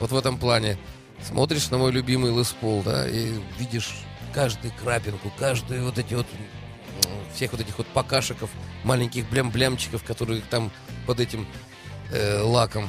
Вот 0.00 0.12
в 0.12 0.16
этом 0.16 0.38
плане 0.38 0.78
смотришь 1.22 1.70
на 1.70 1.78
мой 1.78 1.92
любимый 1.92 2.34
Лес 2.36 2.54
Пол, 2.60 2.82
да, 2.82 3.08
и 3.08 3.34
видишь 3.58 3.94
каждую 4.38 4.72
крапинку, 4.72 5.32
каждую 5.36 5.84
вот 5.84 5.98
эти 5.98 6.14
вот 6.14 6.26
всех 7.34 7.50
вот 7.50 7.60
этих 7.60 7.76
вот 7.76 7.88
покашиков, 7.88 8.48
маленьких 8.84 9.28
блям-блямчиков, 9.28 10.04
которые 10.04 10.42
там 10.42 10.70
под 11.08 11.18
этим 11.18 11.44
э, 12.12 12.40
лаком. 12.42 12.88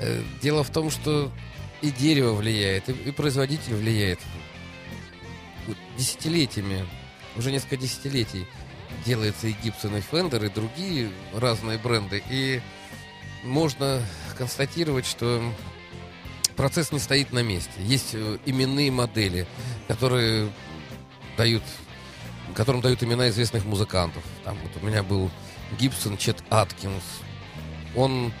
Э, 0.00 0.20
дело 0.42 0.64
в 0.64 0.70
том, 0.70 0.90
что 0.90 1.30
и 1.80 1.92
дерево 1.92 2.32
влияет, 2.32 2.88
и, 2.88 2.92
и 2.92 3.12
производитель 3.12 3.74
влияет. 3.74 4.18
Десятилетиями, 5.96 6.88
уже 7.36 7.52
несколько 7.52 7.76
десятилетий 7.76 8.44
делается 9.06 9.46
и 9.46 9.52
Гибсон, 9.62 9.98
и 9.98 10.00
Фендер, 10.00 10.42
и 10.42 10.48
другие 10.48 11.12
разные 11.32 11.78
бренды. 11.78 12.20
И 12.28 12.60
можно 13.44 14.02
констатировать, 14.36 15.06
что 15.06 15.40
процесс 16.56 16.92
не 16.92 16.98
стоит 16.98 17.32
на 17.32 17.42
месте. 17.42 17.70
Есть 17.78 18.10
э, 18.14 18.38
именные 18.46 18.90
модели, 18.90 19.46
которые 19.88 20.50
дают, 21.36 21.62
которым 22.54 22.80
дают 22.80 23.02
имена 23.02 23.28
известных 23.30 23.64
музыкантов. 23.64 24.22
Там 24.44 24.56
вот 24.62 24.82
у 24.82 24.86
меня 24.86 25.02
был 25.02 25.30
Гибсон 25.78 26.16
Чет 26.16 26.42
Аткинс. 26.50 27.02
Он 27.96 28.32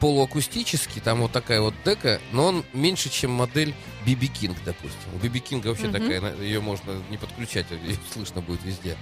полуакустический, 0.00 1.00
там 1.00 1.20
вот 1.22 1.32
такая 1.32 1.60
вот 1.60 1.74
дека, 1.84 2.20
но 2.30 2.46
он 2.46 2.64
меньше, 2.72 3.10
чем 3.10 3.32
модель 3.32 3.74
Биби 4.06 4.28
Кинг, 4.28 4.56
допустим. 4.64 5.12
У 5.14 5.18
Биби 5.18 5.40
Кинга 5.40 5.68
вообще 5.68 5.88
Мгм. 5.88 5.92
такая, 5.92 6.36
ее 6.36 6.60
можно 6.60 7.02
не 7.10 7.16
подключать, 7.16 7.66
ее 7.70 7.96
слышно 8.12 8.40
будет 8.40 8.62
везде. 8.64 8.96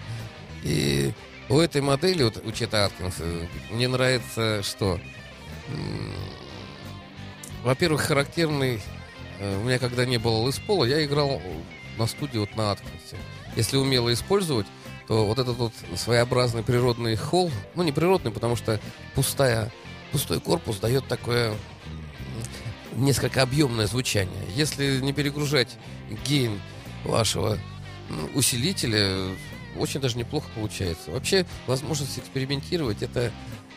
И 0.63 1.13
у 1.51 1.59
этой 1.59 1.83
модели, 1.83 2.23
вот 2.23 2.43
у 2.45 2.51
Чета 2.51 2.87
Аткинса, 2.87 3.25
мне 3.71 3.89
нравится 3.89 4.63
что? 4.63 4.99
Во-первых, 7.67 8.03
характерный... 8.03 8.81
э, 9.41 9.61
У 9.61 9.65
меня 9.65 9.81
когда 9.81 10.07
не 10.07 10.19
было 10.19 10.47
Лес 10.47 10.61
Пола, 10.61 10.85
я 10.85 11.05
играл 11.05 11.43
на 11.99 12.07
студии 12.07 12.39
вот 12.39 12.55
на 12.55 12.71
Аткинсе. 12.71 13.17
Если 13.57 13.77
умело 13.77 14.13
использовать, 14.13 14.67
то 15.09 15.27
вот 15.27 15.41
этот 15.41 15.57
вот 15.57 15.73
своеобразный 15.97 16.63
природный 16.63 17.17
холл, 17.17 17.51
ну 17.75 17.83
не 17.83 17.91
природный, 17.91 18.31
потому 18.31 18.55
что 18.55 18.79
пустая, 19.17 19.73
пустой 20.13 20.39
корпус 20.39 20.77
дает 20.77 21.09
такое 21.09 21.57
несколько 22.95 23.43
объемное 23.43 23.89
звучание. 23.89 24.47
Если 24.55 25.01
не 25.01 25.13
перегружать 25.13 25.77
гейн 26.25 26.61
вашего 27.03 27.59
усилителя, 28.37 29.27
очень 29.77 30.01
даже 30.01 30.17
неплохо 30.19 30.49
получается. 30.55 31.11
Вообще, 31.11 31.45
возможность 31.67 32.17
экспериментировать 32.17 33.03
это 33.03 33.33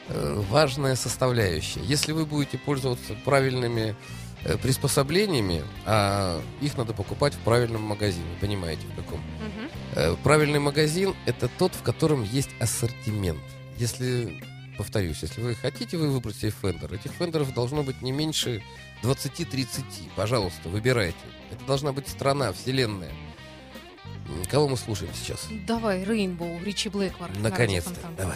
важная 0.09 0.95
составляющая. 0.95 1.81
Если 1.81 2.11
вы 2.11 2.25
будете 2.25 2.57
пользоваться 2.57 3.13
правильными 3.25 3.95
э, 4.43 4.57
приспособлениями, 4.57 5.63
а 5.85 6.41
их 6.61 6.77
надо 6.77 6.93
покупать 6.93 7.33
в 7.33 7.39
правильном 7.39 7.83
магазине, 7.83 8.25
понимаете, 8.41 8.81
в 8.87 8.95
каком. 8.95 9.21
Э, 9.95 10.15
Правильный 10.23 10.59
магазин– 10.59 11.15
это 11.25 11.47
тот, 11.47 11.73
в 11.75 11.81
котором 11.83 12.23
есть 12.23 12.49
ассортимент. 12.59 13.41
Если, 13.77 14.41
повторюсь, 14.77 15.19
если 15.21 15.41
вы 15.41 15.55
хотите 15.55 15.97
вы 15.97 16.09
выбрать 16.09 16.35
себе 16.35 16.51
фендер, 16.51 16.93
этих 16.93 17.11
фендеров 17.11 17.53
должно 17.53 17.83
быть 17.83 18.01
не 18.01 18.11
меньше 18.11 18.63
20-30. 19.03 19.83
Пожалуйста, 20.15 20.69
выбирайте. 20.69 21.17
Это 21.51 21.63
должна 21.65 21.91
быть 21.93 22.07
страна, 22.07 22.51
вселенная. 22.53 23.11
Кого 24.51 24.67
мы 24.69 24.77
слушаем 24.77 25.11
сейчас? 25.13 25.47
Давай, 25.65 26.03
Rainbow, 26.03 26.61
Ричи 26.63 26.89
Блэкмор. 26.89 27.29
на 27.31 27.49
Наконец-то. 27.49 27.93
Фонтан. 27.95 28.27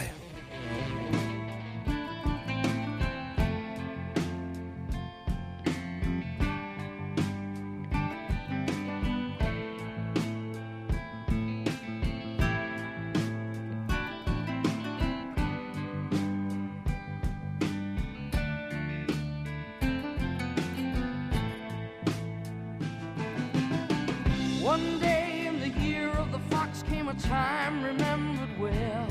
One 24.74 24.98
day 24.98 25.46
in 25.46 25.60
the 25.60 25.68
year 25.68 26.08
of 26.08 26.32
the 26.32 26.40
fox 26.50 26.82
came 26.82 27.06
a 27.06 27.14
time 27.14 27.84
remembered 27.84 28.58
well 28.58 29.06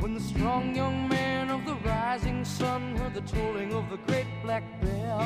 when 0.00 0.12
the 0.12 0.20
strong 0.20 0.76
young 0.76 1.08
man 1.08 1.48
of 1.48 1.64
the 1.64 1.76
rising 1.76 2.44
sun 2.44 2.94
heard 2.96 3.14
the 3.14 3.22
tolling 3.22 3.72
of 3.72 3.88
the 3.88 3.96
great 4.06 4.26
black 4.42 4.62
bell. 4.82 5.24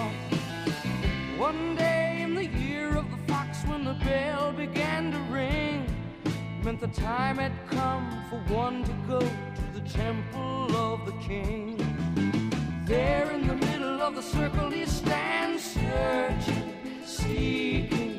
One 1.36 1.74
day 1.74 2.20
in 2.22 2.36
the 2.36 2.46
year 2.46 2.96
of 2.96 3.10
the 3.10 3.16
fox 3.26 3.64
when 3.64 3.84
the 3.84 3.94
bell 4.04 4.52
began 4.52 5.10
to 5.10 5.18
ring 5.34 5.84
meant 6.62 6.78
the 6.78 6.86
time 6.86 7.38
had 7.38 7.56
come 7.68 8.06
for 8.30 8.38
one 8.54 8.84
to 8.84 8.92
go 9.08 9.18
to 9.18 9.64
the 9.74 9.84
temple 9.88 10.76
of 10.76 11.06
the 11.06 11.16
king. 11.30 11.76
There 12.84 13.32
in 13.32 13.48
the 13.48 13.56
middle 13.56 14.00
of 14.00 14.14
the 14.14 14.22
circle 14.22 14.70
he 14.70 14.86
stands 14.86 15.64
searching, 15.64 16.72
seeking. 17.04 18.15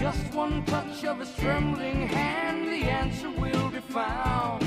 Just 0.00 0.32
one 0.32 0.64
touch 0.64 1.04
of 1.04 1.18
his 1.18 1.30
trembling 1.36 2.08
hand, 2.08 2.68
the 2.68 2.88
answer 2.90 3.28
will 3.28 3.70
be 3.70 3.80
found. 3.80 4.64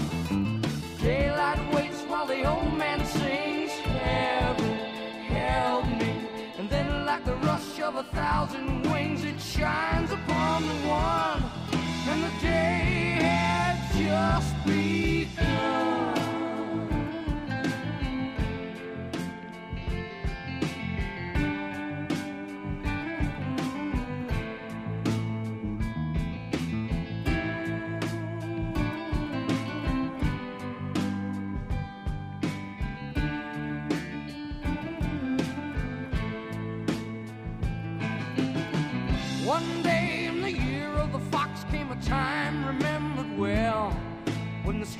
Daylight 1.01 1.73
waits 1.73 2.03
while 2.03 2.27
the 2.27 2.47
old 2.47 2.77
man 2.77 3.03
sings, 3.03 3.71
Heaven, 3.71 4.77
help 5.33 5.87
me. 5.87 6.27
And 6.59 6.69
then, 6.69 7.07
like 7.07 7.25
the 7.25 7.35
rush 7.37 7.79
of 7.79 7.95
a 7.95 8.03
thousand 8.03 8.83
wings, 8.91 9.23
it 9.23 9.41
shines 9.41 10.11
upon 10.11 10.67
the 10.67 10.75
one. 10.87 11.43
And 12.09 12.23
the 12.25 12.33
day 12.39 13.17
had 13.19 13.75
just 13.97 14.53
begun. 14.67 16.22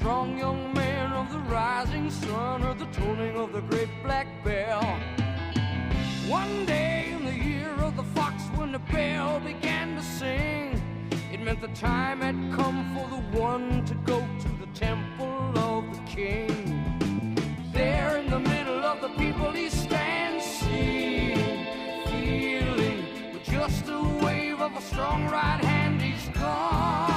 Strong 0.04 0.38
young 0.38 0.74
man 0.74 1.14
of 1.14 1.32
the 1.32 1.40
rising 1.50 2.12
sun 2.12 2.60
heard 2.62 2.78
the 2.78 2.86
tolling 2.88 3.38
of 3.38 3.54
the 3.54 3.62
great 3.62 3.88
black 4.04 4.28
bell. 4.44 4.84
One 6.28 6.66
day 6.66 7.14
in 7.16 7.24
the 7.24 7.34
year 7.34 7.72
of 7.80 7.96
the 7.96 8.04
fox 8.04 8.44
when 8.58 8.74
the 8.74 8.80
bell 8.80 9.40
began 9.40 9.96
to 9.96 10.04
sing, 10.04 10.82
it 11.32 11.40
meant 11.40 11.62
the 11.62 11.70
time 11.70 12.20
had 12.20 12.36
come 12.54 12.80
for 12.94 13.08
the 13.16 13.40
one 13.40 13.86
to 13.86 13.96
go 14.04 14.20
to 14.20 14.50
the 14.60 14.68
temple 14.74 15.58
of 15.58 15.86
the 15.96 16.04
king. 16.04 16.52
There 17.72 18.18
in 18.18 18.30
the 18.30 18.42
middle 18.42 18.84
of 18.84 19.00
the 19.00 19.12
people 19.24 19.52
he 19.54 19.70
stands, 19.70 20.44
seeing, 20.44 21.66
feeling, 22.08 23.06
with 23.32 23.46
just 23.46 23.88
a 23.88 24.02
wave 24.22 24.60
of 24.60 24.76
a 24.76 24.82
strong 24.82 25.30
right 25.30 25.64
hand, 25.64 26.02
he's 26.02 26.28
gone 26.38 27.13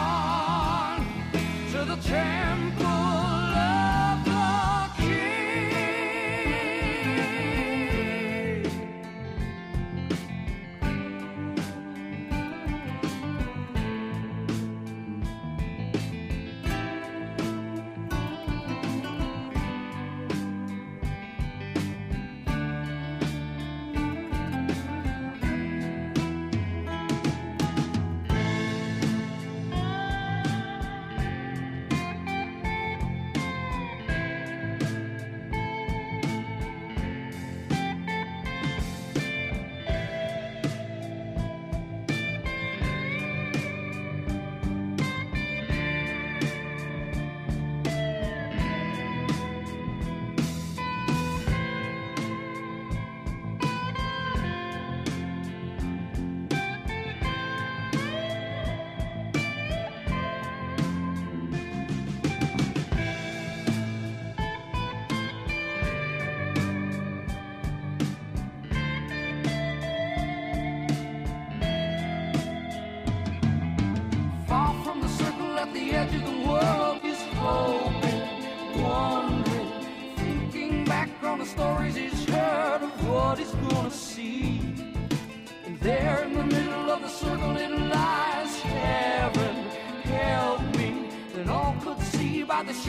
trample. 2.03 2.86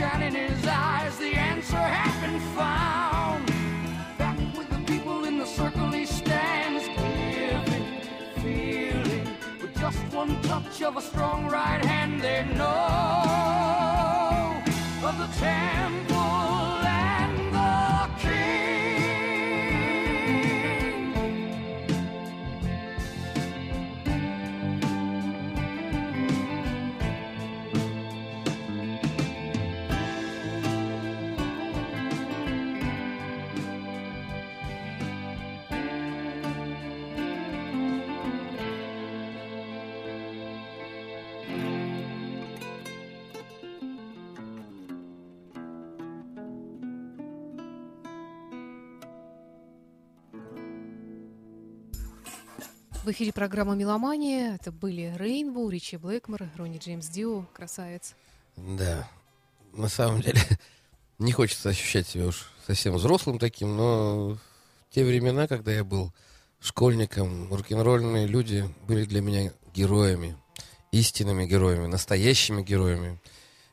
By 0.07 0.17
the 0.17 0.23
shine 0.23 0.23
in 0.23 0.35
his 0.35 0.67
eyes, 0.67 1.17
the 1.17 1.33
answer 1.35 1.77
had 1.77 2.21
been 2.21 2.39
found. 2.55 3.45
Back 4.17 4.37
with 4.57 4.69
the 4.69 4.79
people 4.91 5.25
in 5.25 5.37
the 5.37 5.45
circle 5.45 5.89
he 5.91 6.05
stands, 6.05 6.87
giving, 6.87 8.01
feeling. 8.41 9.27
With 9.61 9.77
just 9.79 9.99
one 10.13 10.41
touch 10.43 10.81
of 10.81 10.97
a 10.97 11.01
strong 11.01 11.47
right 11.47 11.83
hand, 11.83 12.21
they 12.21 12.45
know 12.55 13.03
of 15.03 15.17
the 15.17 15.27
temple 15.39 16.06
В 53.07 53.11
эфире 53.11 53.31
программа 53.31 53.73
«Меломания». 53.73 54.55
Это 54.55 54.69
были 54.69 55.15
Рейнбоу, 55.15 55.69
Ричи 55.69 55.95
Блэкмор, 55.95 56.49
Ронни 56.57 56.77
Джеймс 56.77 57.07
Дио, 57.07 57.45
красавец. 57.53 58.15
Да, 58.57 59.09
на 59.71 59.87
самом 59.87 60.19
деле 60.19 60.41
не 61.17 61.31
хочется 61.31 61.69
ощущать 61.69 62.05
себя 62.05 62.25
уж 62.25 62.51
совсем 62.67 62.95
взрослым 62.95 63.39
таким, 63.39 63.77
но 63.77 64.31
в 64.31 64.39
те 64.93 65.05
времена, 65.05 65.47
когда 65.47 65.71
я 65.71 65.85
был 65.85 66.13
школьником, 66.59 67.47
рок-н-ролльные 67.49 68.27
люди 68.27 68.69
были 68.89 69.05
для 69.05 69.21
меня 69.21 69.53
героями, 69.73 70.35
истинными 70.91 71.45
героями, 71.45 71.87
настоящими 71.87 72.61
героями. 72.61 73.21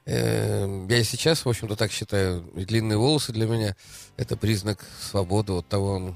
Э, 0.05 0.87
Я 0.89 0.99
и 0.99 1.03
сейчас, 1.03 1.45
в 1.45 1.49
общем-то, 1.49 1.75
так 1.75 1.91
считаю. 1.91 2.47
И 2.55 2.65
длинные 2.65 2.99
волосы 2.99 3.33
для 3.33 3.49
меня— 3.49 3.75
это 4.17 4.37
признак 4.37 4.85
свободы, 5.01 5.55
вот 5.55 5.67
того 5.67 6.15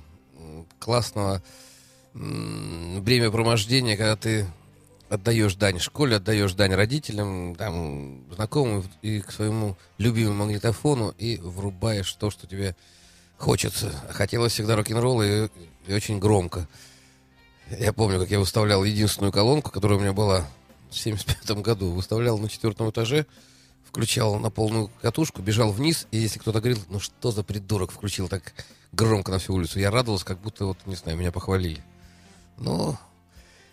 классного 0.79 1.43
м, 2.19 3.03
времяпромождения, 3.03 3.97
когда 3.97 4.17
ты 4.17 4.47
отдаешь 5.09 5.55
дань 5.55 5.79
школе, 5.79 6.17
отдаешь 6.17 6.53
дань 6.53 6.75
родителям, 6.75 7.55
там, 7.55 8.25
знакомым 8.35 8.85
и 9.03 9.21
к 9.21 9.33
своему 9.33 9.77
любимому 9.97 10.45
магнитофону 10.45 11.15
и 11.19 11.39
врубаешь 11.39 12.13
то, 12.15 12.31
что 12.31 12.47
тебе 12.47 12.77
хочется. 13.39 13.93
Хотелось 14.11 14.53
всегда 14.53 14.77
рок-н-ролла 14.77 15.23
и, 15.23 15.49
и 15.87 15.95
очень 15.95 16.19
громко. 16.19 16.69
Я 17.79 17.93
помню, 17.93 18.19
как 18.19 18.31
я 18.31 18.39
выставлял 18.39 18.85
единственную 18.85 19.33
колонку, 19.33 19.71
которая 19.71 19.99
у 19.99 20.01
меня 20.01 20.13
была 20.13 20.47
в 20.91 20.99
75 20.99 21.59
году. 21.59 21.93
Выставлял 21.93 22.39
на 22.39 22.49
четвертом 22.49 22.91
этаже, 22.91 23.27
включал 23.87 24.39
на 24.39 24.51
полную 24.51 24.91
катушку, 25.01 25.43
бежал 25.43 25.71
вниз, 25.73 26.07
и 26.11 26.19
если 26.19 26.39
кто-то 26.39 26.61
говорил, 26.61 26.83
ну 26.89 27.01
что 27.01 27.31
за 27.31 27.43
придурок 27.43 27.93
включил 27.93 28.29
так 28.29 28.55
громко 28.93 29.31
на 29.31 29.39
всю 29.39 29.55
улицу, 29.55 29.79
я 29.79 29.91
радовался, 29.91 30.25
как 30.25 30.41
будто, 30.41 30.67
вот, 30.67 30.79
не 30.87 30.97
знаю, 30.97 31.19
меня 31.19 31.33
похвалили. 31.33 31.83
Ну, 32.61 32.97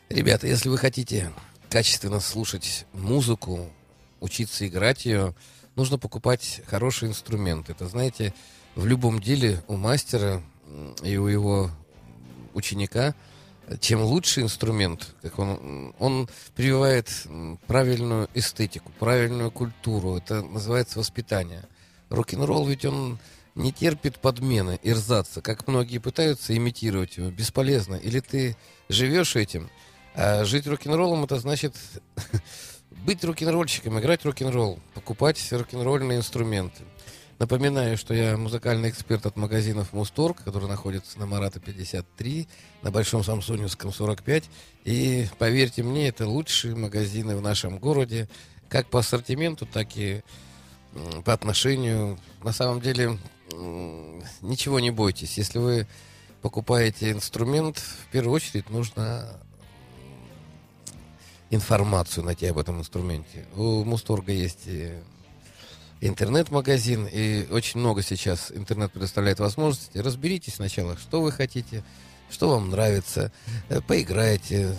ребята, 0.09 0.45
если 0.45 0.69
вы 0.69 0.77
хотите 0.77 1.31
качественно 1.69 2.19
слушать 2.19 2.85
музыку, 2.93 3.71
учиться 4.19 4.67
играть 4.67 5.05
ее, 5.05 5.33
нужно 5.75 5.97
покупать 5.97 6.61
хороший 6.67 7.09
инструмент. 7.09 7.69
Это, 7.69 7.87
знаете, 7.87 8.33
в 8.75 8.85
любом 8.85 9.19
деле 9.19 9.63
у 9.67 9.75
мастера 9.75 10.43
и 11.03 11.17
у 11.17 11.27
его 11.27 11.71
ученика, 12.53 13.15
чем 13.79 14.03
лучше 14.03 14.41
инструмент, 14.41 15.15
как 15.23 15.39
он, 15.39 15.95
он 15.97 16.29
прививает 16.55 17.09
правильную 17.65 18.29
эстетику, 18.35 18.91
правильную 18.99 19.49
культуру. 19.49 20.15
Это 20.17 20.43
называется 20.43 20.99
воспитание. 20.99 21.63
Рок-н-ролл 22.09 22.67
ведь 22.67 22.85
он 22.85 23.17
не 23.55 23.71
терпит 23.71 24.19
подмены, 24.19 24.79
ирзаца, 24.83 25.41
как 25.41 25.67
многие 25.67 25.97
пытаются 25.97 26.55
имитировать 26.55 27.17
его. 27.17 27.31
Бесполезно. 27.31 27.95
Или 27.95 28.19
ты 28.19 28.55
живешь 28.89 29.35
этим, 29.35 29.69
а 30.13 30.45
жить 30.45 30.67
рок-н-роллом 30.67 31.23
это 31.23 31.39
значит 31.39 31.75
быть 32.91 33.23
рок-н-ролльщиком, 33.23 33.99
играть 33.99 34.25
рок-н-ролл, 34.25 34.79
покупать 34.93 35.45
рок-н-ролльные 35.51 36.19
инструменты. 36.19 36.83
Напоминаю, 37.37 37.97
что 37.97 38.13
я 38.13 38.37
музыкальный 38.37 38.89
эксперт 38.89 39.25
от 39.25 39.35
магазинов 39.35 39.91
Мусторг, 39.91 40.41
который 40.43 40.69
находится 40.69 41.19
на 41.19 41.25
Марата 41.25 41.59
53, 41.59 42.47
на 42.81 42.91
Большом 42.91 43.25
Самсоневском 43.25 43.91
45. 43.91 44.45
И 44.85 45.27
поверьте 45.37 45.83
мне, 45.83 46.07
это 46.07 46.27
лучшие 46.27 46.75
магазины 46.75 47.35
в 47.35 47.41
нашем 47.41 47.77
городе, 47.77 48.29
как 48.69 48.89
по 48.89 48.99
ассортименту, 48.99 49.65
так 49.65 49.97
и 49.97 50.21
по 51.25 51.33
отношению. 51.33 52.17
На 52.41 52.53
самом 52.53 52.79
деле, 52.79 53.19
ничего 54.41 54.79
не 54.79 54.91
бойтесь. 54.91 55.37
Если 55.37 55.59
вы 55.59 55.87
покупаете 56.45 57.09
инструмент, 57.09 57.79
в 57.79 58.11
первую 58.11 58.35
очередь 58.35 58.69
нужно 58.69 59.27
информацию 61.49 62.23
найти 62.23 62.45
об 62.45 62.59
этом 62.59 62.77
инструменте. 62.77 63.47
У 63.55 63.83
Мусторга 63.83 64.31
есть 64.31 64.67
интернет-магазин, 66.01 67.09
и 67.11 67.47
очень 67.49 67.79
много 67.79 68.03
сейчас 68.03 68.51
интернет 68.51 68.91
предоставляет 68.91 69.39
возможности. 69.39 69.97
Разберитесь 69.97 70.57
сначала, 70.57 70.95
что 70.97 71.23
вы 71.23 71.31
хотите, 71.31 71.83
что 72.29 72.49
вам 72.49 72.69
нравится, 72.69 73.31
э, 73.69 73.81
поиграйте. 73.81 74.77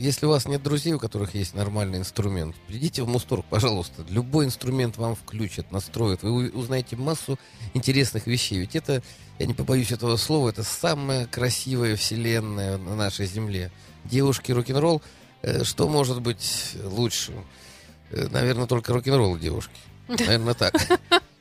Если 0.00 0.24
у 0.24 0.30
вас 0.30 0.48
нет 0.48 0.62
друзей, 0.62 0.94
у 0.94 0.98
которых 0.98 1.34
есть 1.34 1.52
нормальный 1.54 1.98
инструмент, 1.98 2.56
придите 2.66 3.02
в 3.02 3.06
Музторг, 3.06 3.44
пожалуйста. 3.44 4.02
Любой 4.08 4.46
инструмент 4.46 4.96
вам 4.96 5.14
включат, 5.14 5.70
настроят. 5.72 6.22
Вы 6.22 6.48
узнаете 6.48 6.96
массу 6.96 7.38
интересных 7.74 8.26
вещей. 8.26 8.60
Ведь 8.60 8.74
это, 8.74 9.02
я 9.38 9.44
не 9.44 9.52
побоюсь 9.52 9.92
этого 9.92 10.16
слова, 10.16 10.48
это 10.48 10.62
самая 10.62 11.26
красивая 11.26 11.96
вселенная 11.96 12.78
на 12.78 12.96
нашей 12.96 13.26
земле. 13.26 13.70
Девушки 14.06 14.52
рок-н-ролл, 14.52 15.02
э, 15.42 15.64
что 15.64 15.86
может 15.86 16.22
быть 16.22 16.76
лучше? 16.82 17.34
Э, 18.10 18.26
наверное, 18.30 18.66
только 18.66 18.94
рок-н-ролл 18.94 19.36
девушки. 19.36 19.76
Наверное, 20.08 20.54
так. 20.54 20.74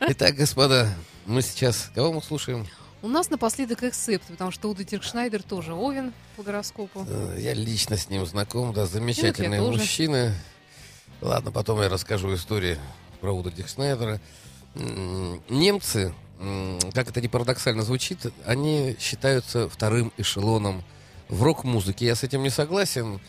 Итак, 0.01 0.36
господа, 0.36 0.93
мы 1.26 1.43
сейчас... 1.43 1.91
Кого 1.95 2.12
мы 2.12 2.22
слушаем? 2.22 2.68
У 3.02 3.08
нас 3.08 3.30
напоследок 3.30 3.84
Accept, 3.84 4.26
потому 4.28 4.52
что 4.52 4.70
Удо 4.70 4.84
Диркшнайдер 4.84 5.41
тоже 5.41 5.74
Овен 5.74 6.14
по 6.36 6.43
гороскопу. 6.43 7.06
Э, 7.08 7.38
я 7.39 7.54
лично 7.54 7.95
с 7.95 8.10
ним 8.10 8.26
знаком, 8.26 8.74
да, 8.74 8.86
замечательный 8.86 9.60
ну, 9.60 9.72
мужчина. 9.72 10.34
Ладно, 11.22 11.52
потом 11.52 11.82
я 11.82 11.88
расскажу 11.88 12.34
историю 12.36 12.78
про 13.22 13.32
Уда 13.32 13.52
Тиркшнайдера. 13.52 14.20
Немцы, 14.76 16.14
как 16.93 17.10
это 17.10 17.22
не 17.22 17.30
парадоксально 17.30 17.84
звучит, 17.84 18.20
они 18.45 18.97
считаются 19.00 19.70
вторым 19.70 20.12
эшелоном 20.18 20.84
в 21.30 21.41
рок-музыке. 21.41 22.06
Я 22.06 22.16
с 22.16 22.24
этим 22.24 22.43
не 22.43 22.50
согласен, 22.50 23.22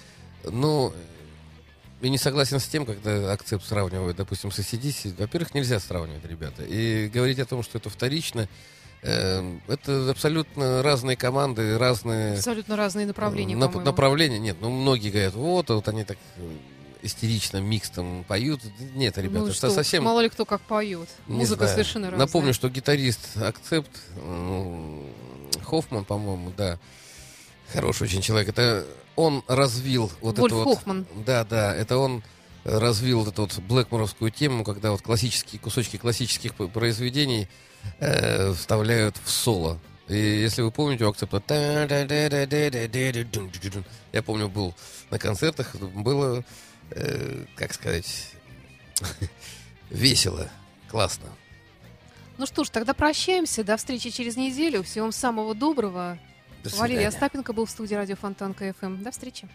но 0.45 0.93
и 2.01 2.09
не 2.09 2.18
согласен 2.18 2.59
с 2.59 2.66
тем, 2.66 2.87
когда 2.87 3.33
акцепт 3.33 3.64
сравнивают, 3.64 4.16
допустим, 4.16 4.51
с 4.51 4.59
ACDC. 4.59 5.14
Во-первых, 5.16 5.55
нельзя 5.55 5.79
сравнивать, 5.79 6.25
ребята. 6.25 6.64
И 6.64 7.09
говорить 7.09 7.39
о 7.39 7.47
том, 7.47 7.62
что 7.62 7.79
это 7.79 7.89
вторично, 7.89 8.43
э, 8.43 8.49
это 9.03 10.11
абсолютно 10.11 10.82
разные 10.82 11.16
команды, 11.16 11.78
разные... 11.78 12.34
Абсолютно 12.34 12.76
разные 12.76 13.07
направления, 13.07 13.57
на, 13.57 13.68
Направления, 13.68 14.38
нет. 14.38 14.57
Ну, 14.61 14.70
многие 14.70 15.11
говорят, 15.11 15.34
вот, 15.34 15.70
вот 15.70 15.88
они 15.88 16.05
так 16.05 16.18
э, 16.36 16.51
истерично 17.03 17.59
микс 17.59 17.88
там 17.90 18.24
поют. 18.28 18.61
Нет, 18.94 19.16
ребята, 19.16 19.46
ну, 19.46 19.53
что, 19.53 19.68
это 19.68 19.76
совсем... 19.76 20.05
Мало 20.05 20.20
ли 20.20 20.28
кто 20.28 20.44
как 20.44 20.61
поет. 20.61 21.09
Музыка 21.26 21.64
знаю. 21.64 21.72
совершенно 21.72 22.11
разная. 22.11 22.26
Напомню, 22.26 22.53
что 22.53 22.68
гитарист 22.68 23.36
Акцепт, 23.36 23.90
ну, 24.16 25.07
Хоффман, 25.64 26.05
по-моему, 26.05 26.53
да, 26.57 26.78
хороший 27.72 28.03
очень 28.05 28.20
человек. 28.20 28.51
Это 28.51 28.86
он 29.16 29.42
развил 29.46 30.11
вот 30.20 30.38
Вольф 30.38 30.53
это 30.53 30.64
Хоффман. 30.64 31.07
вот... 31.12 31.24
Да, 31.24 31.44
да, 31.44 31.74
это 31.74 31.96
он 31.96 32.22
развил 32.64 33.20
вот 33.20 33.28
эту 33.28 33.42
вот 33.42 33.59
блэкморовскую 33.61 34.30
тему, 34.30 34.64
когда 34.64 34.90
вот 34.90 35.03
классические 35.03 35.61
кусочки 35.61 35.96
классических 35.96 36.55
произведений 36.55 37.48
э, 38.01 38.53
вставляют 38.53 39.16
в 39.24 39.31
соло. 39.31 39.78
И 40.09 40.16
если 40.16 40.62
вы 40.62 40.70
помните, 40.70 41.05
у 41.05 41.11
акцепта... 41.11 41.39
Я 44.12 44.22
помню, 44.22 44.49
был 44.49 44.74
на 45.11 45.18
концертах, 45.18 45.76
было, 45.76 46.45
э, 46.91 47.45
как 47.55 47.72
сказать, 47.72 48.33
весело, 49.91 50.49
классно. 50.89 51.26
Ну 52.39 52.47
что 52.47 52.64
ж, 52.64 52.70
тогда 52.70 52.95
прощаемся. 52.95 53.62
До 53.62 53.76
встречи 53.76 54.11
через 54.11 54.37
неделю. 54.37 54.83
Всего 54.83 55.05
вам 55.05 55.12
самого 55.12 55.55
доброго. 55.55 56.18
До 56.64 56.70
Валерий 56.76 57.07
Остапенко 57.07 57.53
был 57.53 57.66
в 57.66 57.70
студии 57.70 57.95
радио 57.95 58.16
Фонтан 58.16 58.55
КФМ. 58.55 59.03
До 59.03 59.11
встречи. 59.11 59.47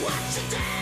What 0.00 0.14
you 0.36 0.50
did 0.50 0.77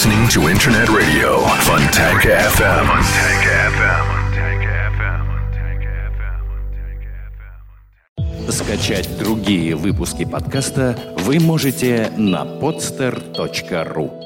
listening 0.00 0.28
to 0.28 0.48
Internet 0.48 0.88
Radio 0.88 1.44
Fontanka 1.60 2.32
FM. 2.56 2.86
Fontanka 2.88 3.52
FM. 3.76 4.08
Скачать 8.50 9.18
другие 9.18 9.74
выпуски 9.74 10.24
подкаста 10.24 10.96
вы 11.18 11.38
можете 11.38 12.10
на 12.16 12.44
podster.ru 12.44 14.19